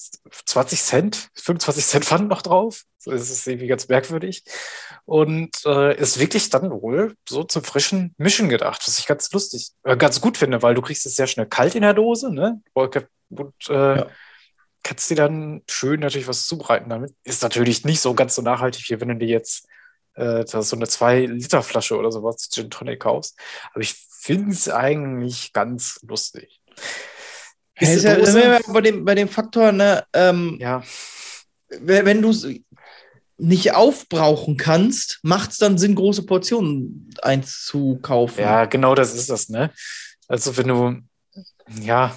20 0.47 0.83
Cent, 0.83 1.29
25 1.35 1.85
Cent 1.85 2.05
Pfand 2.05 2.29
noch 2.29 2.43
drauf. 2.43 2.83
Das 3.07 3.31
ist 3.31 3.47
irgendwie 3.47 3.67
ganz 3.67 3.89
merkwürdig. 3.89 4.45
Und 5.07 5.51
äh, 5.67 5.99
ist 5.99 6.19
wirklich 6.19 6.51
dann 6.51 6.71
wohl 6.71 7.15
so 7.29 7.45
zum 7.45 7.65
frischen 7.65 8.15
Mischen 8.19 8.49
gedacht, 8.49 8.83
was 8.87 8.99
ich 8.99 9.07
ganz 9.07 9.31
lustig, 9.33 9.71
äh, 9.85 9.97
ganz 9.97 10.21
gut 10.21 10.37
finde, 10.39 10.63
weil 10.63 10.75
du 10.75 10.83
kriegst 10.83 11.05
es 11.07 11.17
sehr 11.17 11.27
schnell 11.27 11.47
kalt 11.47 11.75
in 11.75 11.83
der 11.83 11.95
Dose, 11.95 12.33
ne? 12.33 12.63
Und 13.39 13.55
äh, 13.69 13.97
Ja. 13.99 14.07
kannst 14.83 15.11
dir 15.11 15.17
dann 15.17 15.63
schön 15.69 16.01
natürlich 16.01 16.29
was 16.29 16.47
zubereiten 16.47 16.91
damit. 16.91 17.15
Ist 17.25 17.43
natürlich 17.43 17.85
nicht 17.85 18.01
so 18.01 18.15
ganz 18.15 18.35
so 18.35 18.43
nachhaltig, 18.43 18.89
wie 18.91 19.01
wenn 19.01 19.09
du 19.09 19.17
dir 19.17 19.29
jetzt 19.29 19.67
äh, 20.15 20.45
so 20.47 20.77
eine 20.77 20.87
2-Liter-Flasche 20.87 21.97
oder 21.99 22.13
sowas 22.13 22.49
Gin 22.53 22.71
Tonic 22.71 23.01
kaufst. 23.01 23.39
Aber 23.73 23.81
ich 23.81 23.95
finde 24.21 24.53
es 24.53 24.69
eigentlich 24.69 25.53
ganz 25.53 26.01
lustig. 26.07 26.61
Ja, 27.81 27.89
ist 27.89 27.97
Diese 27.97 28.09
ja, 28.09 28.15
da 28.17 28.21
Dose- 28.21 28.63
bei, 28.73 28.81
dem, 28.81 29.05
bei 29.05 29.15
dem 29.15 29.29
Faktor, 29.29 29.73
ne, 29.73 30.05
ähm, 30.13 30.57
ja, 30.61 30.83
wenn 31.81 32.07
wenn 32.07 32.23
du 32.23 32.31
es 32.31 32.47
nicht 33.37 33.75
aufbrauchen 33.75 34.57
kannst, 34.57 35.19
macht 35.23 35.51
es 35.51 35.59
dann 35.59 35.77
Sinn, 35.77 35.97
große 35.97 36.25
Portionen 36.25 37.11
einzukaufen. 37.21 38.45
ja, 38.45 38.65
genau 38.67 38.95
das 38.95 39.13
ist 39.15 39.29
das, 39.29 39.49
ne? 39.49 39.73
Also 40.29 40.57
wenn 40.57 40.69
du, 40.69 41.01
ja, 41.83 42.17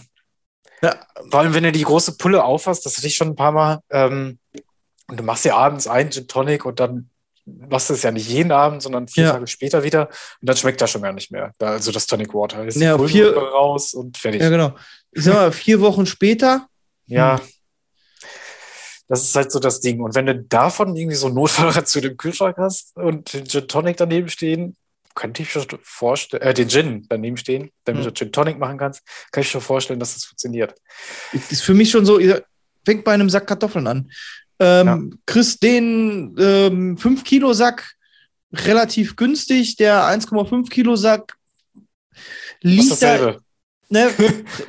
Ja. 0.82 0.96
vor 1.32 1.40
allem 1.40 1.54
wenn 1.54 1.64
du 1.64 1.72
die 1.72 1.84
große 1.84 2.18
Pulle 2.18 2.44
aufhast, 2.44 2.86
das 2.86 2.98
hatte 2.98 3.08
ich 3.08 3.16
schon 3.16 3.30
ein 3.30 3.36
paar 3.36 3.52
Mal, 3.52 3.80
ähm, 3.90 4.40
und 5.10 5.18
du 5.20 5.24
machst 5.24 5.46
dir 5.46 5.56
abends 5.56 5.88
einen 5.88 6.12
Gin 6.12 6.28
Tonic 6.28 6.66
und 6.66 6.80
dann 6.80 7.10
machst 7.46 7.90
du 7.90 7.94
es 7.94 8.04
ja 8.04 8.12
nicht 8.12 8.28
jeden 8.30 8.52
Abend, 8.52 8.82
sondern 8.84 9.08
vier 9.08 9.24
Ja. 9.24 9.32
Tage 9.32 9.48
später 9.48 9.82
wieder 9.84 10.08
und 10.42 10.50
dann 10.50 10.58
schmeckt 10.58 10.82
das 10.82 10.92
schon 10.92 11.02
gar 11.02 11.14
nicht 11.14 11.32
mehr. 11.32 11.54
Also 11.60 11.92
das 11.94 12.06
Tonic 12.06 12.34
Water 12.34 12.66
ist 12.66 12.76
Ja, 12.76 12.98
vier- 13.00 13.36
raus 13.38 13.94
und 13.94 14.18
fertig. 14.18 14.42
Ja, 14.42 14.50
genau. 14.50 14.76
Ich 15.12 15.24
sag 15.24 15.34
mal, 15.34 15.52
vier 15.54 15.80
Wochen 15.82 16.06
später, 16.06 16.68
Ja. 17.06 17.40
Das 19.08 19.24
ist 19.24 19.34
halt 19.38 19.52
so 19.54 19.60
das 19.60 19.80
Ding. 19.80 20.02
Und 20.02 20.16
wenn 20.16 20.26
du 20.26 20.36
davon 20.36 20.94
irgendwie 20.98 21.16
so 21.16 21.30
Notfallration 21.30 22.04
im 22.12 22.18
Kühlschrank 22.18 22.58
hast 22.58 22.94
und 22.98 23.32
den 23.34 23.46
Gin 23.48 23.68
Tonic 23.68 23.96
daneben 23.96 24.28
stehen, 24.28 24.76
könnte 25.18 25.42
ich 25.42 25.54
mir 25.54 25.62
schon 25.64 25.80
vorstellen, 25.82 26.44
äh, 26.44 26.54
den 26.54 26.70
Gin 26.70 27.06
daneben 27.10 27.38
stehen, 27.38 27.72
damit 27.84 28.04
Mhm. 28.04 28.06
du 28.06 28.14
Gin 28.14 28.32
Tonic 28.32 28.60
machen 28.60 28.78
kannst, 28.78 29.02
kann 29.32 29.42
ich 29.42 29.50
schon 29.50 29.62
vorstellen, 29.62 30.00
dass 30.00 30.14
das 30.14 30.26
funktioniert. 30.26 30.76
ist 31.34 31.64
für 31.64 31.74
mich 31.74 31.90
schon 31.90 32.06
so, 32.06 32.20
fängt 32.86 33.04
bei 33.04 33.14
einem 33.14 33.30
Sack 33.30 33.48
Kartoffeln 33.48 33.88
an. 33.88 34.12
Ähm, 34.60 35.20
Kriegst 35.26 35.62
den 35.64 36.36
ähm, 36.40 36.98
5-Kilo-Sack 36.98 37.96
relativ 38.54 39.16
günstig, 39.16 39.76
der 39.76 40.04
1,5 40.04 40.70
Kilo 40.70 40.96
Sack 40.96 41.36
liegt 42.62 43.02
da. 43.02 43.38
Ne, 43.90 44.10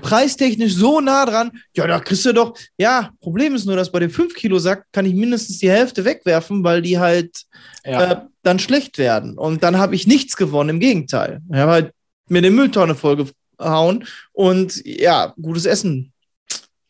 preistechnisch 0.02 0.74
so 0.74 1.00
nah 1.00 1.26
dran. 1.26 1.50
Ja, 1.74 1.86
da 1.86 2.00
kriegst 2.00 2.24
du 2.24 2.32
doch. 2.32 2.56
Ja, 2.76 3.10
Problem 3.20 3.54
ist 3.54 3.64
nur, 3.66 3.76
dass 3.76 3.90
bei 3.92 3.98
dem 4.00 4.10
5 4.10 4.34
Kilo 4.34 4.58
Sack 4.58 4.84
kann 4.92 5.06
ich 5.06 5.14
mindestens 5.14 5.58
die 5.58 5.70
Hälfte 5.70 6.04
wegwerfen, 6.04 6.64
weil 6.64 6.82
die 6.82 6.98
halt 6.98 7.44
Ja. 7.84 8.12
äh, 8.12 8.20
dann 8.42 8.58
schlecht 8.58 8.98
werden. 8.98 9.36
Und 9.38 9.62
dann 9.62 9.78
habe 9.78 9.94
ich 9.94 10.06
nichts 10.06 10.36
gewonnen, 10.36 10.70
im 10.70 10.80
Gegenteil. 10.80 11.40
Ich 11.50 11.56
habe 11.58 11.72
halt 11.72 11.92
mir 12.28 12.38
eine 12.38 12.50
Mülltonne 12.50 12.94
vollgehauen 12.94 14.06
und 14.32 14.82
ja, 14.84 15.34
gutes 15.40 15.64
Essen 15.66 16.12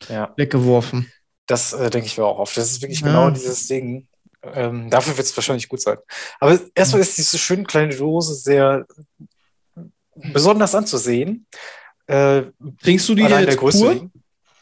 ja. 0.09 0.33
weggeworfen. 0.37 1.11
Das 1.47 1.73
äh, 1.73 1.89
denke 1.91 2.07
ich 2.07 2.19
mir 2.19 2.25
auch 2.25 2.39
oft. 2.39 2.57
Das 2.57 2.71
ist 2.71 2.83
wirklich 2.83 3.01
Ja. 3.01 3.07
genau 3.07 3.31
dieses 3.31 3.67
Ding. 3.67 4.07
Ähm, 4.43 4.89
dafür 4.91 5.17
wird 5.17 5.27
es 5.27 5.37
wahrscheinlich 5.37 5.69
gut 5.69 5.81
sein. 5.81 5.97
Aber 6.39 6.59
erstmal 6.75 7.01
ist 7.03 7.19
diese 7.19 7.39
schöne 7.39 7.65
kleine 7.65 7.95
Dose 7.97 8.35
sehr 8.35 8.87
besonders 10.15 10.75
anzusehen. 10.75 11.47
Äh, 12.09 12.43
Trinkst 12.83 13.09
du 13.09 13.15
die 13.15 13.23
jetzt 13.23 13.57
Größe 13.59 13.79
pur? 13.79 13.95
wegen. 13.95 14.13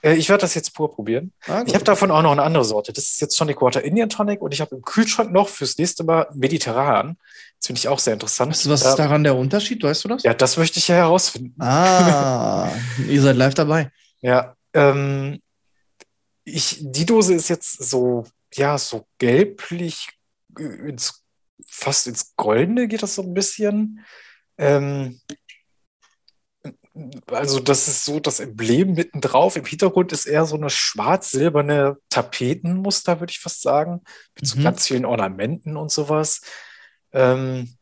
Äh, 0.03 0.15
ich 0.17 0.29
werde 0.29 0.43
das 0.43 0.55
jetzt 0.55 0.75
pur 0.75 0.93
probieren. 0.95 1.33
Ah, 1.47 1.63
Ich 1.67 1.75
habe 1.75 1.85
davon 1.85 2.11
auch 2.11 2.23
noch 2.23 2.33
eine 2.33 2.43
andere 2.43 2.65
Sorte. 2.65 2.93
Das 2.93 3.05
ist 3.05 3.21
jetzt 3.21 3.37
Tonic 3.37 3.63
Water 3.63 3.83
Indian 3.83 4.09
Tonic 4.09 4.43
und 4.43 4.53
ich 4.53 4.61
habe 4.61 4.77
im 4.77 4.83
Kühlschrank 4.83 5.33
noch 5.33 5.49
fürs 5.49 5.79
nächste 5.79 6.05
Mal 6.05 6.27
mediterran. 6.35 7.17
Das 7.59 7.67
finde 7.69 7.79
ich 7.79 7.89
auch 7.89 7.99
sehr 7.99 8.13
interessant. 8.15 8.51
was, 8.51 8.69
was 8.69 8.81
Da- 8.83 8.91
ist 8.91 8.97
daran 8.97 9.25
der 9.25 9.35
Unterschied? 9.37 9.83
Weißt 9.83 10.05
du 10.05 10.09
das? 10.09 10.23
ja, 10.25 10.35
das 10.35 10.57
möchte 10.59 10.79
ich 10.79 10.89
ja 10.89 10.97
herausfinden. 10.97 11.61
Ah, 11.63 12.71
ihr 13.09 13.23
seid 13.23 13.37
live 13.37 13.55
dabei. 13.55 13.91
Ja, 14.21 14.55
ähm, 14.75 15.41
ich, 16.45 16.79
die 16.81 17.07
Dose 17.07 17.35
ist 17.35 17.49
jetzt 17.49 17.83
so, 17.89 18.25
ja, 18.55 18.79
so 18.79 19.07
gelblich, 19.19 20.09
äh, 20.59 20.63
ins, 20.91 21.25
fast 21.67 22.07
ins 22.07 22.35
Goldene 22.37 22.87
geht 22.89 23.03
das 23.03 23.15
so 23.15 23.23
ein 23.23 23.35
bisschen. 23.35 24.05
Ähm, 24.59 25.21
also 27.27 27.61
das 27.61 27.89
ist 27.89 28.05
so 28.05 28.21
das 28.21 28.41
Emblem 28.41 28.95
mittendran. 28.95 29.51
Im 29.55 29.65
Hintergrund 29.67 30.13
ist 30.13 30.27
eher 30.27 30.47
so 30.47 30.57
eine 30.57 30.71
schwarz-silberne 30.71 31.99
Tapetenmuster, 32.09 33.21
würde 33.21 33.31
ich 33.33 33.41
fast 33.41 33.63
sagen, 33.63 34.03
mit 34.35 34.47
so 34.47 34.59
Mhm. 34.59 34.65
ganz 34.65 34.87
vielen 34.87 35.05
Ornamenten 35.05 35.77
und 35.77 35.91
sowas. 35.93 36.41
Ähm, 37.13 37.77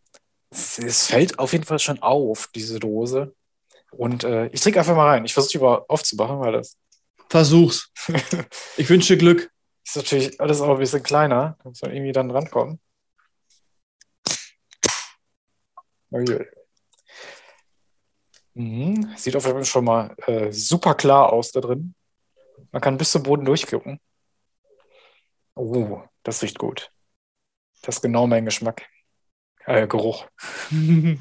es, 0.51 0.79
es 0.79 1.07
fällt 1.07 1.39
auf 1.39 1.53
jeden 1.53 1.65
Fall 1.65 1.79
schon 1.79 2.01
auf, 2.03 2.49
diese 2.55 2.81
Dose. 2.81 3.35
Und 3.93 4.25
äh, 4.25 4.47
ich 4.49 4.61
trinke 4.61 4.81
einfach 4.81 4.97
mal 4.97 5.09
rein. 5.09 5.25
Ich 5.25 5.35
versuche 5.35 5.63
mal 5.65 5.85
aufzumachen, 5.89 6.41
weil 6.41 6.53
das 6.53 6.77
Versuch's. 7.29 7.91
Ich 8.77 8.89
wünsche 8.91 9.15
dir 9.15 9.19
Glück. 9.19 9.51
ist 9.85 9.97
natürlich 9.97 10.41
alles 10.41 10.61
auch 10.61 10.71
ein 10.71 10.79
bisschen 10.79 11.03
kleiner. 11.03 11.57
Da 11.63 11.69
muss 11.69 11.83
man 11.83 11.93
irgendwie 11.93 12.13
dann 12.13 12.31
rankommen. 12.31 12.81
Okay. 16.13 16.47
Mhm. 18.55 19.13
Sieht 19.17 19.37
auf 19.37 19.45
jeden 19.45 19.57
Fall 19.57 19.65
schon 19.65 19.85
mal 19.85 20.15
äh, 20.27 20.53
super 20.53 20.95
klar 20.95 21.33
aus 21.33 21.53
da 21.53 21.61
drin. 21.61 21.95
Man 22.73 22.83
kann 22.83 22.97
bis 22.99 23.11
zum 23.13 23.23
Boden 23.23 23.45
durchgucken. 23.45 24.01
Oh, 25.57 26.03
das 26.23 26.43
riecht 26.43 26.59
gut. 26.59 26.91
Das 27.83 27.97
ist 27.97 28.03
genau 28.03 28.27
mein 28.27 28.45
Geschmack. 28.45 28.87
Äh, 29.67 29.87
Geruch. 29.87 30.27
Mm, 30.71 31.17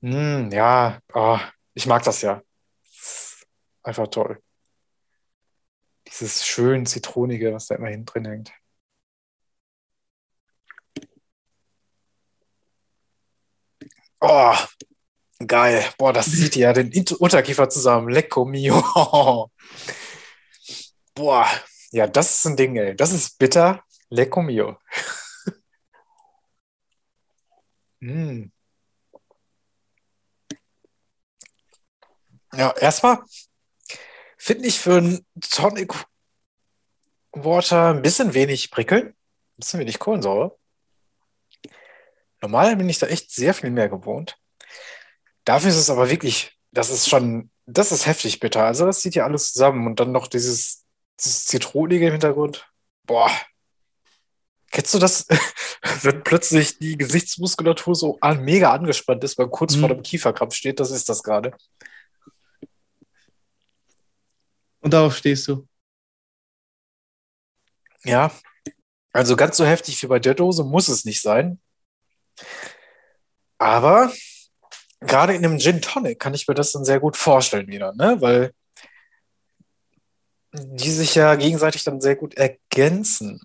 ja, 0.52 1.00
ah, 1.12 1.40
ich 1.74 1.86
mag 1.86 2.02
das 2.04 2.22
ja. 2.22 2.42
Einfach 3.82 4.06
toll. 4.08 4.40
Dieses 6.08 6.44
schön 6.46 6.86
Zitronige, 6.86 7.54
was 7.54 7.66
da 7.68 7.76
immer 7.76 7.88
hinten 7.88 8.06
drin 8.06 8.24
hängt. 8.26 8.52
Oh, 14.20 14.54
geil. 15.46 15.84
Boah, 15.98 16.12
das 16.12 16.30
zieht 16.30 16.56
ja 16.56 16.72
den 16.72 16.92
Unterkiefer 17.18 17.68
zusammen. 17.68 18.08
Lecco 18.08 18.44
mio. 18.44 18.82
Boah, 21.14 21.46
ja, 21.90 22.06
das 22.06 22.38
ist 22.38 22.46
ein 22.46 22.56
Ding, 22.56 22.76
ey. 22.76 22.94
Das 22.96 23.12
ist 23.12 23.38
bitter. 23.38 23.84
Lecco 24.10 24.42
mio. 24.42 24.76
Mm. 28.00 28.52
Ja, 32.52 32.74
erstmal 32.78 33.18
finde 34.36 34.68
ich 34.68 34.78
für 34.78 34.98
einen 34.98 35.26
Tonic 35.50 35.92
Water 37.32 37.90
ein 37.90 38.02
bisschen 38.02 38.34
wenig 38.34 38.70
prickeln, 38.70 39.08
ein 39.08 39.14
bisschen 39.56 39.80
wenig 39.80 39.98
Kohlensäure. 39.98 40.56
Normal 42.40 42.76
bin 42.76 42.88
ich 42.88 42.98
da 42.98 43.06
echt 43.06 43.30
sehr 43.32 43.52
viel 43.52 43.70
mehr 43.70 43.88
gewohnt. 43.88 44.38
Dafür 45.48 45.70
ist 45.70 45.76
es 45.76 45.88
aber 45.88 46.10
wirklich, 46.10 46.58
das 46.72 46.90
ist 46.90 47.08
schon, 47.08 47.50
das 47.64 47.90
ist 47.90 48.04
heftig 48.04 48.38
bitter. 48.38 48.64
Also 48.64 48.84
das 48.84 49.00
zieht 49.00 49.14
ja 49.14 49.24
alles 49.24 49.54
zusammen 49.54 49.86
und 49.86 49.98
dann 49.98 50.12
noch 50.12 50.26
dieses, 50.26 50.84
dieses 51.18 51.46
Zitronige 51.46 52.04
im 52.04 52.12
Hintergrund. 52.12 52.70
Boah. 53.04 53.30
Kennst 54.70 54.92
du 54.92 54.98
das, 54.98 55.26
wenn 56.02 56.22
plötzlich 56.22 56.78
die 56.78 56.98
Gesichtsmuskulatur 56.98 57.94
so 57.94 58.18
mega 58.40 58.72
angespannt 58.72 59.24
ist, 59.24 59.38
weil 59.38 59.48
kurz 59.48 59.74
Mhm. 59.74 59.80
vor 59.80 59.88
dem 59.88 60.02
Kieferkrampf 60.02 60.52
steht? 60.54 60.80
Das 60.80 60.90
ist 60.90 61.08
das 61.08 61.22
gerade. 61.22 61.56
Und 64.80 64.92
darauf 64.92 65.16
stehst 65.16 65.48
du. 65.48 65.66
Ja. 68.04 68.30
Also 69.14 69.34
ganz 69.34 69.56
so 69.56 69.64
heftig 69.64 70.02
wie 70.02 70.08
bei 70.08 70.18
der 70.18 70.34
Dose 70.34 70.62
muss 70.62 70.88
es 70.88 71.06
nicht 71.06 71.22
sein. 71.22 71.58
Aber 73.56 74.12
gerade 75.00 75.34
in 75.34 75.44
einem 75.44 75.58
Gin 75.58 75.80
Tonic 75.80 76.18
kann 76.18 76.34
ich 76.34 76.48
mir 76.48 76.54
das 76.54 76.72
dann 76.72 76.84
sehr 76.84 77.00
gut 77.00 77.16
vorstellen 77.16 77.68
wieder, 77.68 77.94
ne? 77.94 78.16
Weil 78.20 78.52
die 80.52 80.90
sich 80.90 81.14
ja 81.14 81.34
gegenseitig 81.34 81.84
dann 81.84 82.00
sehr 82.00 82.16
gut 82.16 82.34
ergänzen. 82.34 83.40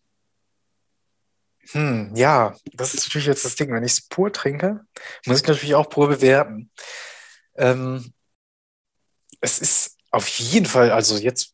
Hm, 1.72 2.12
ja, 2.16 2.56
das 2.74 2.94
ist 2.94 3.08
natürlich 3.08 3.28
jetzt 3.28 3.46
das 3.46 3.56
Ding. 3.56 3.72
Wenn 3.72 3.84
ich 3.84 3.94
es 3.94 4.02
pur 4.02 4.32
trinke, 4.32 4.82
muss 5.26 5.42
ich 5.42 5.48
natürlich 5.48 5.76
auch 5.76 5.90
pur 5.90 6.08
bewerten. 6.08 6.72
Ähm, 7.56 8.14
es 9.42 9.60
ist 9.60 9.98
auf 10.12 10.28
jeden 10.28 10.66
Fall, 10.66 10.92
also 10.92 11.18
jetzt 11.18 11.54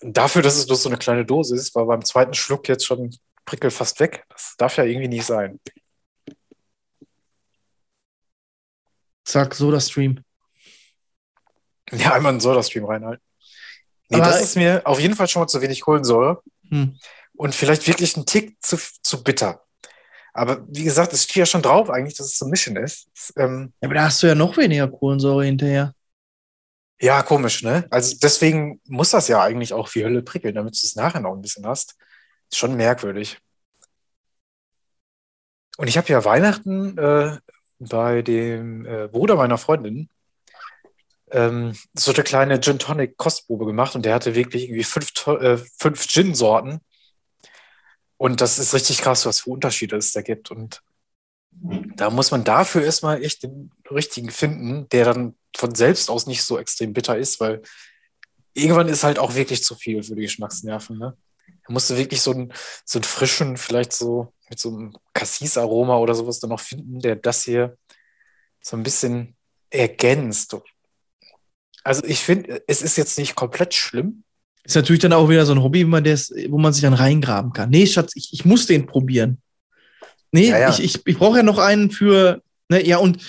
dafür, 0.00 0.42
dass 0.42 0.56
es 0.56 0.66
bloß 0.66 0.82
so 0.82 0.88
eine 0.88 0.98
kleine 0.98 1.24
Dose 1.24 1.54
ist, 1.54 1.74
war 1.74 1.86
beim 1.86 2.04
zweiten 2.04 2.34
Schluck 2.34 2.68
jetzt 2.68 2.86
schon 2.86 3.14
Prickel 3.44 3.70
fast 3.70 4.00
weg. 4.00 4.24
Das 4.28 4.54
darf 4.58 4.76
ja 4.76 4.84
irgendwie 4.84 5.08
nicht 5.08 5.26
sein. 5.26 5.60
Zack, 9.28 9.54
Soda-Stream. 9.54 10.24
Ja, 11.92 12.14
einmal 12.14 12.32
einen 12.32 12.40
Soda-Stream 12.40 12.86
reinhalten. 12.86 13.22
Nee, 14.08 14.16
Aber- 14.20 14.26
das 14.30 14.40
ist 14.40 14.56
mir 14.56 14.80
auf 14.86 15.00
jeden 15.00 15.14
Fall 15.14 15.28
schon 15.28 15.42
mal 15.42 15.48
zu 15.48 15.60
wenig 15.60 15.82
Kohlensäure 15.82 16.42
Hm. 16.70 16.98
und 17.36 17.54
vielleicht 17.54 17.86
wirklich 17.86 18.16
ein 18.16 18.24
Tick 18.24 18.56
zu, 18.62 18.78
zu 19.02 19.22
bitter. 19.22 19.62
Aber 20.32 20.64
wie 20.68 20.84
gesagt, 20.84 21.12
es 21.12 21.24
steht 21.24 21.36
ja 21.36 21.46
schon 21.46 21.62
drauf 21.62 21.90
eigentlich, 21.90 22.16
dass 22.16 22.26
es 22.28 22.36
zum 22.38 22.48
Mischen 22.50 22.76
ist. 22.76 23.08
Ähm, 23.36 23.72
Ja, 23.82 23.86
aber 23.88 23.94
da 23.94 24.02
hast 24.04 24.22
du 24.22 24.28
ja 24.28 24.34
noch 24.34 24.56
weniger 24.56 24.88
Kohlensäure 24.88 25.44
hinterher. 25.44 25.94
ja, 27.00 27.22
komisch, 27.22 27.62
ne? 27.62 27.86
Also 27.90 28.16
deswegen 28.22 28.80
muss 28.86 29.10
das 29.10 29.28
ja 29.28 29.42
eigentlich 29.42 29.72
auch 29.74 29.94
wie 29.94 30.04
Hölle 30.04 30.22
prickeln, 30.22 30.54
damit 30.54 30.74
du 30.74 30.86
es 30.86 30.96
nachher 30.96 31.20
noch 31.20 31.34
ein 31.34 31.42
bisschen 31.42 31.66
hast. 31.66 31.96
Ist 32.50 32.58
schon 32.58 32.76
merkwürdig. 32.76 33.38
Und 35.76 35.86
ich 35.88 35.96
habe 35.98 36.08
ja 36.08 36.24
Weihnachten 36.24 36.96
äh, 36.98 37.38
bei 37.78 38.22
dem 38.22 38.86
äh, 38.86 39.08
Bruder 39.08 39.36
meiner 39.36 39.58
Freundin 39.58 40.08
ähm, 41.30 41.74
so 41.94 42.12
eine 42.12 42.22
kleine 42.22 42.60
Gin 42.60 42.78
Tonic 42.78 43.16
Kostprobe 43.16 43.66
gemacht 43.66 43.94
und 43.94 44.04
der 44.04 44.14
hatte 44.14 44.34
wirklich 44.34 44.64
irgendwie 44.64 44.84
fünf, 44.84 45.12
äh, 45.26 45.58
fünf 45.78 46.06
Gin-Sorten. 46.06 46.80
Und 48.16 48.40
das 48.40 48.58
ist 48.58 48.74
richtig 48.74 49.00
krass, 49.00 49.26
was 49.26 49.40
für 49.40 49.50
Unterschiede 49.50 49.96
es 49.96 50.12
da 50.12 50.22
gibt. 50.22 50.50
Und 50.50 50.82
da 51.50 52.10
muss 52.10 52.30
man 52.30 52.44
dafür 52.44 52.82
erstmal 52.82 53.22
echt 53.22 53.42
den 53.42 53.70
richtigen 53.90 54.30
finden, 54.30 54.88
der 54.90 55.04
dann 55.04 55.36
von 55.56 55.74
selbst 55.74 56.10
aus 56.10 56.26
nicht 56.26 56.42
so 56.42 56.58
extrem 56.58 56.92
bitter 56.92 57.16
ist, 57.16 57.40
weil 57.40 57.62
irgendwann 58.54 58.88
ist 58.88 59.04
halt 59.04 59.18
auch 59.18 59.34
wirklich 59.34 59.62
zu 59.62 59.74
viel 59.74 60.02
für 60.02 60.14
die 60.14 60.22
Geschmacksnerven. 60.22 60.98
Ne? 60.98 61.16
Da 61.46 61.72
musst 61.72 61.90
du 61.90 61.96
wirklich 61.96 62.22
so 62.22 62.32
einen, 62.32 62.52
so 62.84 62.98
einen 62.98 63.04
frischen, 63.04 63.56
vielleicht 63.56 63.92
so 63.92 64.32
mit 64.50 64.58
so 64.58 64.68
einem 64.70 64.92
Cassis-Aroma 65.14 65.96
oder 65.98 66.14
sowas 66.14 66.40
dann 66.40 66.50
noch 66.50 66.60
finden, 66.60 67.00
der 67.00 67.16
das 67.16 67.44
hier 67.44 67.76
so 68.60 68.76
ein 68.76 68.82
bisschen 68.82 69.36
ergänzt. 69.70 70.56
Also 71.84 72.04
ich 72.04 72.20
finde, 72.20 72.62
es 72.66 72.82
ist 72.82 72.96
jetzt 72.96 73.18
nicht 73.18 73.34
komplett 73.34 73.74
schlimm. 73.74 74.24
Ist 74.64 74.76
natürlich 74.76 75.00
dann 75.00 75.12
auch 75.12 75.28
wieder 75.28 75.46
so 75.46 75.52
ein 75.52 75.62
Hobby, 75.62 75.86
wo 75.86 75.90
man, 75.90 76.04
das, 76.04 76.30
wo 76.48 76.58
man 76.58 76.72
sich 76.72 76.82
dann 76.82 76.94
reingraben 76.94 77.52
kann. 77.52 77.70
Nee, 77.70 77.86
Schatz, 77.86 78.12
ich, 78.14 78.32
ich 78.32 78.44
muss 78.44 78.66
den 78.66 78.86
probieren. 78.86 79.40
Nee, 80.32 80.50
Ja, 80.50 80.58
ja. 80.58 80.70
ich, 80.70 80.80
ich, 80.80 81.06
ich 81.06 81.18
brauche 81.18 81.38
ja 81.38 81.42
noch 81.42 81.58
einen 81.58 81.90
für. 81.90 82.42
Ne, 82.68 82.86
ja, 82.86 82.98
und 82.98 83.22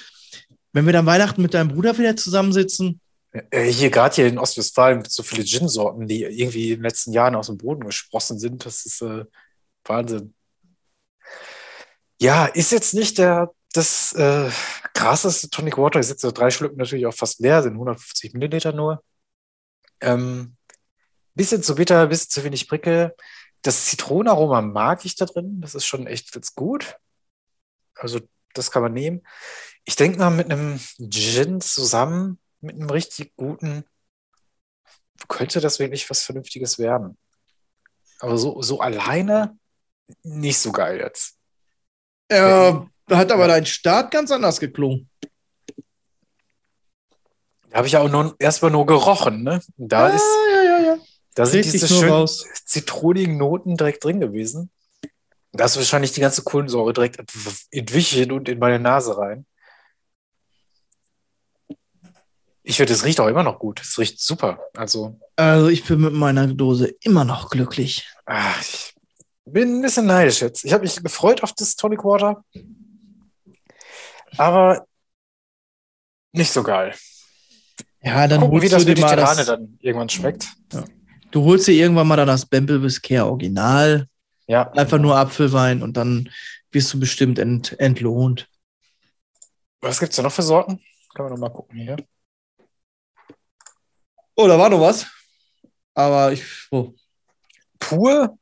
wenn 0.74 0.86
wir 0.86 0.94
dann 0.94 1.06
Weihnachten 1.06 1.42
mit 1.42 1.54
deinem 1.54 1.70
Bruder 1.70 1.98
wieder 1.98 2.16
zusammensitzen, 2.16 3.00
Äh, 3.32 3.72
Hier 3.72 3.90
gerade 3.90 4.16
hier 4.16 4.28
in 4.28 4.38
Ostwestfalen 4.38 4.98
gibt 4.98 5.08
es 5.08 5.16
so 5.16 5.24
viele 5.24 5.46
Gin-Sorten, 5.46 6.08
die 6.08 6.24
irgendwie 6.24 6.72
in 6.72 6.80
den 6.80 6.84
letzten 6.84 7.14
Jahren 7.14 7.36
aus 7.36 7.48
dem 7.48 7.58
Boden 7.58 7.86
gesprossen 7.86 8.40
sind. 8.40 8.66
Das 8.66 8.86
ist 8.86 9.02
äh, 9.02 9.24
Wahnsinn. 9.86 10.34
Ja, 12.22 12.46
ist 12.48 12.72
jetzt 12.72 12.94
nicht 12.94 13.18
der, 13.18 13.54
das 13.74 14.14
äh, 14.14 14.52
krasseste 14.94 15.50
Tonic 15.50 15.78
Water. 15.78 16.00
Ist 16.00 16.10
jetzt 16.10 16.22
so 16.22 16.32
drei 16.32 16.50
Schlücken 16.52 16.78
natürlich 16.78 17.06
auch 17.06 17.14
fast 17.14 17.40
leer, 17.40 17.64
sind 17.64 17.74
150 17.74 18.34
Milliliter 18.34 18.74
nur. 18.74 19.04
Ähm, 20.02 20.58
bisschen 21.34 21.64
zu 21.64 21.76
bitter, 21.76 22.08
bisschen 22.08 22.30
zu 22.30 22.44
wenig 22.44 22.68
Prickel. 22.68 23.16
Das 23.62 23.86
Zitronenaroma 23.86 24.62
mag 24.62 25.06
ich 25.06 25.16
da 25.16 25.26
drin. 25.26 25.62
Das 25.62 25.76
ist 25.76 25.86
schon 25.86 26.08
echt 26.08 26.32
ganz 26.34 26.56
gut. 26.56 26.98
Also, 27.96 28.20
das 28.54 28.72
kann 28.72 28.82
man 28.82 28.94
nehmen. 28.94 29.22
Ich 29.86 29.96
denke 29.96 30.20
mal, 30.20 30.30
mit 30.30 30.52
einem 30.52 30.80
Gin 31.00 31.62
zusammen, 31.62 32.40
mit 32.62 32.76
einem 32.76 32.90
richtig 32.90 33.36
guten, 33.38 33.86
könnte 35.28 35.62
das 35.62 35.80
wirklich 35.80 36.10
was 36.10 36.24
Vernünftiges 36.24 36.80
werden. 36.80 37.18
Aber 38.20 38.38
so, 38.38 38.62
so 38.62 38.82
alleine 38.82 39.58
nicht 40.24 40.60
so 40.60 40.72
geil 40.72 41.00
jetzt. 41.00 41.39
Äh, 42.30 42.74
hat 43.12 43.32
aber 43.32 43.48
dein 43.48 43.66
Start 43.66 44.12
ganz 44.12 44.32
anders 44.32 44.60
geklungen. 44.60 45.10
Da 47.70 47.78
habe 47.78 47.88
ich 47.88 47.94
ja 47.94 48.00
auch 48.02 48.10
nur 48.10 48.36
erstmal 48.40 48.72
nur 48.72 48.86
gerochen, 48.86 49.44
ne? 49.44 49.62
Da, 49.78 50.10
ist, 50.10 50.26
ja, 50.54 50.62
ja, 50.64 50.80
ja. 50.86 50.98
da 51.36 51.46
sind 51.46 51.60
Richtig 51.60 51.74
diese 51.82 51.88
schönen 51.88 52.10
raus. 52.12 52.44
zitronigen 52.66 53.38
Noten 53.38 53.78
direkt 53.78 54.04
drin 54.04 54.20
gewesen. 54.20 54.72
Da 55.52 55.66
ist 55.66 55.78
wahrscheinlich 55.78 56.12
die 56.12 56.22
ganze 56.22 56.44
Kohlensäure 56.44 56.94
direkt 56.94 57.20
entwichen 57.72 58.32
und 58.32 58.50
in 58.50 58.60
meine 58.60 58.80
Nase 58.80 59.18
rein. 59.18 59.46
Ich 62.64 62.78
finde, 62.78 62.94
es 62.94 63.04
riecht 63.04 63.20
auch 63.20 63.28
immer 63.28 63.44
noch 63.44 63.58
gut. 63.58 63.82
Es 63.82 63.98
riecht 63.98 64.20
super. 64.22 64.60
Also, 64.76 65.20
Also 65.36 65.70
ich 65.70 65.84
bin 65.86 66.02
mit 66.02 66.14
meiner 66.14 66.48
Dose 66.48 66.94
immer 67.02 67.24
noch 67.26 67.50
glücklich. 67.50 68.08
ach, 68.26 68.62
ich 68.62 68.94
bin 69.52 69.80
ein 69.80 69.82
bisschen 69.82 70.06
neidisch 70.06 70.42
jetzt. 70.42 70.66
Ich 70.66 70.74
habe 70.74 70.84
mich 70.84 71.02
gefreut 71.02 71.44
auf 71.44 71.54
das 71.54 71.76
Tonic 71.76 72.04
Water. 72.04 72.44
Aber 74.38 74.86
nicht 76.32 76.52
so 76.52 76.64
geil. 76.64 76.94
Ja, 78.02 78.28
dann 78.28 78.42
Gucken, 78.42 78.58
wie 78.58 78.62
holst 78.62 78.74
das 78.74 78.86
du 78.86 78.94
dir 78.96 79.02
mal 79.02 79.16
das, 79.16 79.46
dann 79.46 79.78
irgendwann 79.82 80.10
schmeckt. 80.10 80.48
du 81.32 81.44
holst 81.44 81.68
dir 81.68 81.74
irgendwann 81.74 82.08
mal 82.08 82.16
dann 82.16 82.28
das 82.28 82.46
Bamble 82.46 82.80
Biscayne 82.80 83.26
Original, 83.26 84.08
Ja. 84.48 84.72
einfach 84.72 85.00
nur 85.00 85.18
Apfelwein 85.18 85.84
und 85.84 85.98
dann 85.98 86.30
wirst 86.72 86.94
du 86.94 87.00
bestimmt 87.00 87.40
ent, 87.40 87.78
entlohnt. 87.80 88.48
Was 89.82 90.00
gibt 90.00 90.12
es 90.12 90.18
da 90.18 90.24
noch 90.24 90.32
für 90.32 90.44
Sorten? 90.44 90.80
Können 91.14 91.30
wir 91.30 91.32
noch 91.32 91.40
mal 91.40 91.50
gucken 91.50 91.78
hier. 91.80 91.98
Oh, 94.36 94.48
da 94.48 94.58
war 94.58 94.70
noch 94.70 94.80
was. 94.80 95.06
Aber 95.94 96.32
ich, 96.32 96.44
oh. 96.72 96.94
Pur, 97.80 98.38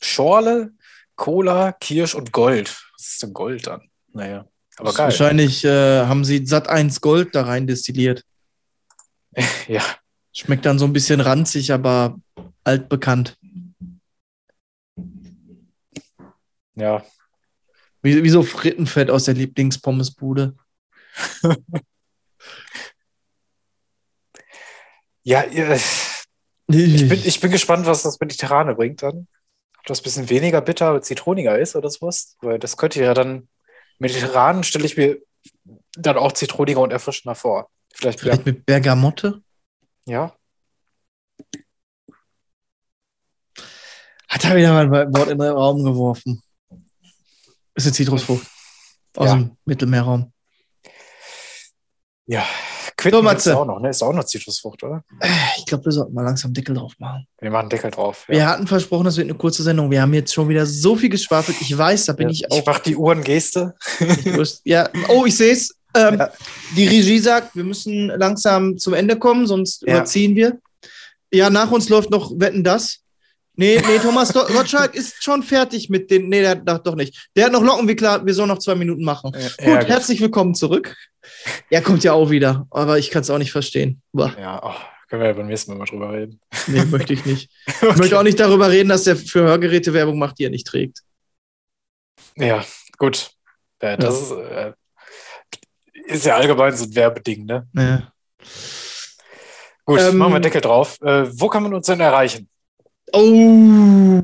Schorle, 0.00 0.72
Cola, 1.16 1.72
Kirsch 1.72 2.14
und 2.14 2.32
Gold. 2.32 2.68
Was 2.96 3.08
ist 3.12 3.22
denn 3.22 3.32
Gold 3.32 3.66
dann? 3.66 3.88
Naja, 4.12 4.46
aber 4.76 4.92
geil. 4.92 5.06
wahrscheinlich 5.06 5.64
äh, 5.64 6.06
haben 6.06 6.24
sie 6.24 6.46
satt 6.46 6.68
1 6.68 7.00
Gold 7.00 7.34
da 7.34 7.42
rein 7.42 7.66
destilliert. 7.66 8.24
Ja, 9.68 9.84
Schmeckt 10.32 10.66
dann 10.66 10.78
so 10.78 10.84
ein 10.84 10.92
bisschen 10.92 11.20
ranzig, 11.20 11.72
aber 11.72 12.16
altbekannt. 12.64 13.36
ja. 16.76 17.04
Wie, 18.02 18.22
wie 18.22 18.30
so 18.30 18.44
Frittenfett 18.44 19.10
aus 19.10 19.24
der 19.24 19.34
Lieblingspommesbude. 19.34 20.56
Ja, 25.24 25.44
ich 25.44 27.06
bin, 27.06 27.20
ich 27.22 27.38
bin 27.38 27.50
gespannt, 27.50 27.84
was 27.84 28.02
das 28.02 28.18
Mediterrane 28.18 28.74
bringt 28.74 29.02
dann. 29.02 29.28
Das 29.88 30.00
ein 30.00 30.02
bisschen 30.04 30.28
weniger 30.30 30.60
bitter, 30.60 30.86
aber 30.86 31.02
zitroniger 31.02 31.58
ist 31.58 31.74
oder 31.74 31.88
sowas. 31.90 32.36
Weil 32.40 32.58
das 32.58 32.76
könnte 32.76 33.02
ja 33.02 33.14
dann, 33.14 33.48
Mediterranen 33.98 34.62
stelle 34.62 34.84
ich 34.84 34.96
mir 34.96 35.18
dann 35.96 36.16
auch 36.18 36.32
zitroniger 36.32 36.80
und 36.80 36.92
erfrischender 36.92 37.34
vor. 37.34 37.70
Vielleicht, 37.94 38.20
Vielleicht 38.20 38.46
mit 38.46 38.66
Bergamotte? 38.66 39.42
ja. 40.06 40.34
Hat 44.28 44.44
er 44.44 44.56
wieder 44.56 44.72
mal 44.74 44.84
ein 44.94 45.14
Wort 45.14 45.30
in 45.30 45.38
den 45.38 45.50
Raum 45.52 45.82
geworfen. 45.84 46.42
Ist 47.74 47.86
eine 47.86 47.92
Zitrusfrucht. 47.94 48.46
Aus 49.16 49.26
Ja. 49.28 49.34
dem 49.36 49.56
Mittelmeerraum. 49.64 50.32
Ja. 52.26 52.44
Quitten 52.98 53.18
So, 53.18 53.22
Matze. 53.22 53.56
auch 53.56 53.64
noch, 53.64 53.78
ne? 53.80 53.90
Ist 53.90 54.02
auch 54.02 54.12
noch 54.12 54.24
Zitrusfrucht, 54.24 54.82
oder? 54.82 55.04
Ich 55.56 55.64
glaube, 55.66 55.84
wir 55.84 55.92
sollten 55.92 56.12
mal 56.14 56.24
langsam 56.24 56.52
Deckel 56.52 56.74
drauf 56.74 56.92
machen. 56.98 57.26
Wir 57.40 57.50
machen 57.50 57.68
Deckel 57.70 57.92
drauf. 57.92 58.24
Wir 58.26 58.46
hatten 58.48 58.66
versprochen, 58.66 59.04
das 59.04 59.16
wird 59.16 59.28
eine 59.28 59.38
kurze 59.38 59.62
Sendung. 59.62 59.88
Wir 59.90 60.02
haben 60.02 60.12
jetzt 60.14 60.34
schon 60.34 60.48
wieder 60.48 60.66
so 60.66 60.96
viel 60.96 61.08
geschwafelt. 61.08 61.56
Ich 61.60 61.78
weiß, 61.78 62.06
da 62.06 62.12
bin 62.12 62.28
Ja, 62.28 62.32
ich 62.32 62.50
auch. 62.50 62.58
ich 62.58 62.66
mache 62.66 62.82
die 62.84 62.96
Uhrengeste. 62.96 63.74
ja, 64.64 64.88
oh, 65.08 65.24
ich 65.26 65.36
sehe 65.36 65.52
es. 65.52 65.74
Ähm, 65.94 66.18
Ja. 66.18 66.30
Die 66.76 66.86
Regie 66.86 67.18
sagt, 67.20 67.54
wir 67.56 67.64
müssen 67.64 68.08
langsam 68.08 68.76
zum 68.76 68.94
Ende 68.94 69.16
kommen, 69.16 69.46
sonst 69.46 69.82
Ja. 69.86 69.94
überziehen 69.98 70.34
wir. 70.34 70.58
Ja, 71.32 71.50
nach 71.50 71.70
uns 71.70 71.88
läuft 71.88 72.10
noch 72.10 72.32
Wetten 72.36 72.64
das. 72.64 72.98
Nee, 73.60 73.82
nee, 73.84 73.98
Thomas 73.98 74.32
Gottschalk 74.32 74.94
ist 74.94 75.20
schon 75.20 75.42
fertig 75.42 75.90
mit 75.90 76.12
den. 76.12 76.28
Nee, 76.28 76.42
der 76.42 76.62
hat 76.74 76.86
doch 76.86 76.94
nicht. 76.94 77.28
Der 77.34 77.46
hat 77.46 77.52
noch 77.52 77.60
Lockenwickler, 77.64 78.24
wir 78.24 78.32
sollen 78.32 78.50
noch 78.50 78.60
zwei 78.60 78.76
Minuten 78.76 79.02
machen. 79.02 79.32
Ja, 79.34 79.48
Gut, 79.48 79.82
ja, 79.82 79.88
herzlich 79.88 80.20
willkommen 80.20 80.54
zurück. 80.54 80.94
Er 81.68 81.82
kommt 81.82 82.04
ja 82.04 82.12
auch 82.12 82.30
wieder, 82.30 82.68
aber 82.70 82.98
ich 83.00 83.10
kann 83.10 83.22
es 83.22 83.30
auch 83.30 83.38
nicht 83.38 83.50
verstehen. 83.50 84.00
Boah, 84.12 84.32
Ja, 84.38 84.60
oh, 84.62 84.74
können 85.08 85.22
wir 85.22 85.30
ja 85.30 85.34
beim 85.34 85.48
nächsten 85.48 85.72
Mal 85.72 85.78
mal 85.78 85.86
drüber 85.86 86.12
reden. 86.12 86.38
nee, 86.68 86.84
möchte 86.84 87.12
ich 87.12 87.24
nicht. 87.26 87.50
Ich 87.82 87.96
möchte 87.96 88.16
auch 88.16 88.22
nicht 88.22 88.38
darüber 88.38 88.70
reden, 88.70 88.90
dass 88.90 89.04
er 89.08 89.16
für 89.16 89.40
Hörgeräte 89.42 89.92
Werbung 89.92 90.20
macht, 90.20 90.38
die 90.38 90.44
er 90.44 90.50
nicht 90.50 90.68
trägt. 90.68 91.00
Ja, 92.36 92.64
gut. 92.96 93.32
Ja, 93.82 93.96
das 93.96 94.20
Ist, 94.22 94.30
äh, 94.30 94.72
ist 96.06 96.26
ja 96.26 96.36
allgemein 96.36 96.76
so 96.76 96.84
ein 96.84 96.94
Werbeding, 96.94 97.44
ne? 97.44 97.66
Ja. 97.74 98.12
Gut, 99.84 99.98
Ähm, 99.98 100.16
machen 100.16 100.34
wir 100.34 100.40
Deckel 100.40 100.60
drauf. 100.60 100.96
Äh, 101.02 101.26
wo 101.40 101.48
kann 101.48 101.64
man 101.64 101.74
uns 101.74 101.86
denn 101.86 101.98
erreichen? 101.98 102.48
Oh, 103.12 104.22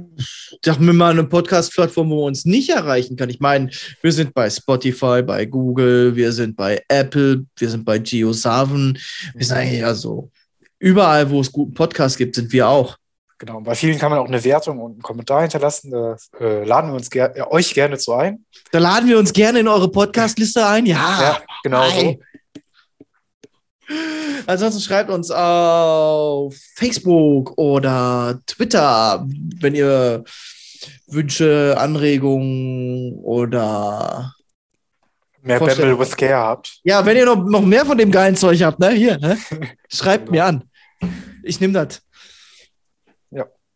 sag 0.64 0.79
mir 0.81 0.92
mal 0.92 1.11
eine 1.11 1.25
Podcast-Plattform, 1.25 2.11
wo 2.11 2.16
man 2.16 2.25
uns 2.27 2.44
nicht 2.44 2.70
erreichen 2.70 3.16
kann. 3.16 3.31
Ich 3.31 3.40
meine, 3.40 3.70
wir 4.03 4.12
sind 4.12 4.35
bei 4.35 4.49
Spotify, 4.51 5.23
bei 5.23 5.47
Google, 5.47 6.16
wir 6.16 6.33
sind 6.33 6.57
bei 6.57 6.83
Apple, 6.88 7.44
wir 7.57 7.70
sind 7.70 7.85
bei 7.85 7.99
GeoSaven. 7.99 8.99
Wir 9.35 9.47
sind 9.47 9.57
eigentlich 9.57 9.85
also 9.85 10.31
überall, 10.79 11.31
wo 11.31 11.40
es 11.40 11.51
guten 11.51 11.75
Podcast 11.75 12.18
gibt, 12.18 12.35
sind 12.35 12.53
wir 12.53 12.68
auch. 12.68 12.97
Genau, 13.38 13.61
bei 13.61 13.75
vielen 13.75 13.99
kann 13.99 14.11
man 14.11 14.20
auch 14.20 14.29
eine 14.29 14.42
Wertung 14.44 14.79
und 14.79 14.92
einen 14.92 15.03
Kommentar 15.03 15.42
hinterlassen. 15.42 15.90
Da 15.90 16.16
äh, 16.40 16.64
laden 16.64 16.90
wir 16.90 16.97
uns 16.97 17.11
ger 17.11 17.37
äh, 17.37 17.42
euch 17.42 17.75
gerne 17.75 17.99
zu 17.99 18.14
ein. 18.14 18.44
Da 18.70 18.79
laden 18.79 19.09
wir 19.09 19.18
uns 19.18 19.33
gerne 19.33 19.61
in 19.61 19.68
eure 19.68 19.90
Podcast-Liste 19.90 20.64
ein. 20.64 20.87
Ja, 20.87 21.20
ja, 21.20 21.38
genau 21.62 21.88
so. 21.90 22.18
Ansonsten 24.47 24.81
schreibt 24.81 25.11
uns 25.11 25.31
auf 25.31 26.55
Facebook 26.75 27.57
oder 27.59 28.40
Twitter, 28.47 29.27
wenn 29.61 29.75
ihr 29.75 30.25
Wünsche, 31.07 31.77
Anregungen 31.79 33.14
oder 33.23 34.35
Mehr. 35.42 35.61
Bamble 35.61 35.99
with 35.99 36.16
Care 36.16 36.37
habt. 36.37 36.81
ja, 36.85 37.05
wenn 37.05 37.18
ihr 37.18 37.27
noch, 37.27 37.44
noch 37.44 37.61
mehr 37.61 37.85
von 37.85 37.99
dem 37.99 38.11
geilen 38.11 38.35
Zeug 38.35 38.62
habt, 38.62 38.79
ne? 38.79 38.90
Hier, 38.92 39.18
ne? 39.18 39.37
schreibt 39.92 40.31
mir 40.31 40.47
an. 40.47 40.64
Ich 41.42 41.61
nehme 41.61 41.75
das. 41.75 42.01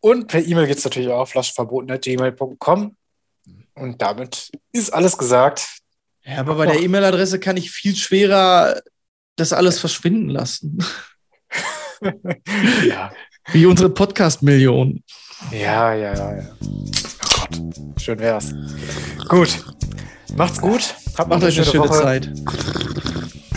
Und 0.00 0.28
per 0.28 0.44
E-Mail 0.44 0.66
geht 0.66 0.78
es 0.78 0.84
natürlich 0.84 1.08
auch 1.08 1.26
flaschenverboten.gmail.com. 1.26 2.96
Und 3.74 4.02
damit 4.02 4.50
ist 4.72 4.92
alles 4.92 5.18
gesagt. 5.18 5.66
Ja, 6.24 6.38
aber 6.38 6.54
bei 6.56 6.66
der 6.66 6.80
E-Mail-Adresse 6.80 7.40
kann 7.40 7.56
ich 7.56 7.70
viel 7.70 7.96
schwerer 7.96 8.80
das 9.38 9.52
alles 9.52 9.78
verschwinden 9.78 10.28
lassen. 10.30 10.78
ja, 12.88 13.10
Wie 13.52 13.66
unsere 13.66 13.88
Podcast-Millionen. 13.90 15.02
ja, 15.50 15.94
ja, 15.94 16.14
ja. 16.14 16.36
ja. 16.36 16.42
Oh 16.62 17.46
Gott, 17.48 17.60
schön 18.00 18.18
wär's. 18.18 18.52
Gut, 19.28 19.64
macht's 20.36 20.60
gut. 20.60 20.94
Habt 21.16 21.30
Macht 21.30 21.42
euch 21.42 21.56
eine 21.56 21.66
schöne 21.66 21.84
Woche. 21.84 22.02
Zeit. 22.02 22.30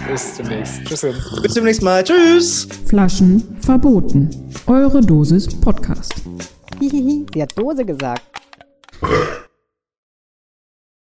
Bis 0.08 0.36
demnächst. 0.38 0.84
Tschüss. 0.86 1.42
Bis 1.44 1.54
zum 1.54 1.64
nächsten 1.64 1.86
Mal. 1.86 2.04
Tschüss. 2.04 2.68
Flaschen 2.88 3.58
verboten. 3.62 4.30
Eure 4.66 5.02
Dosis 5.02 5.48
Podcast. 5.62 6.14
Hihihi, 6.80 7.26
sie 7.34 7.42
hat 7.42 7.58
Dose 7.58 7.86
gesagt. 7.86 8.24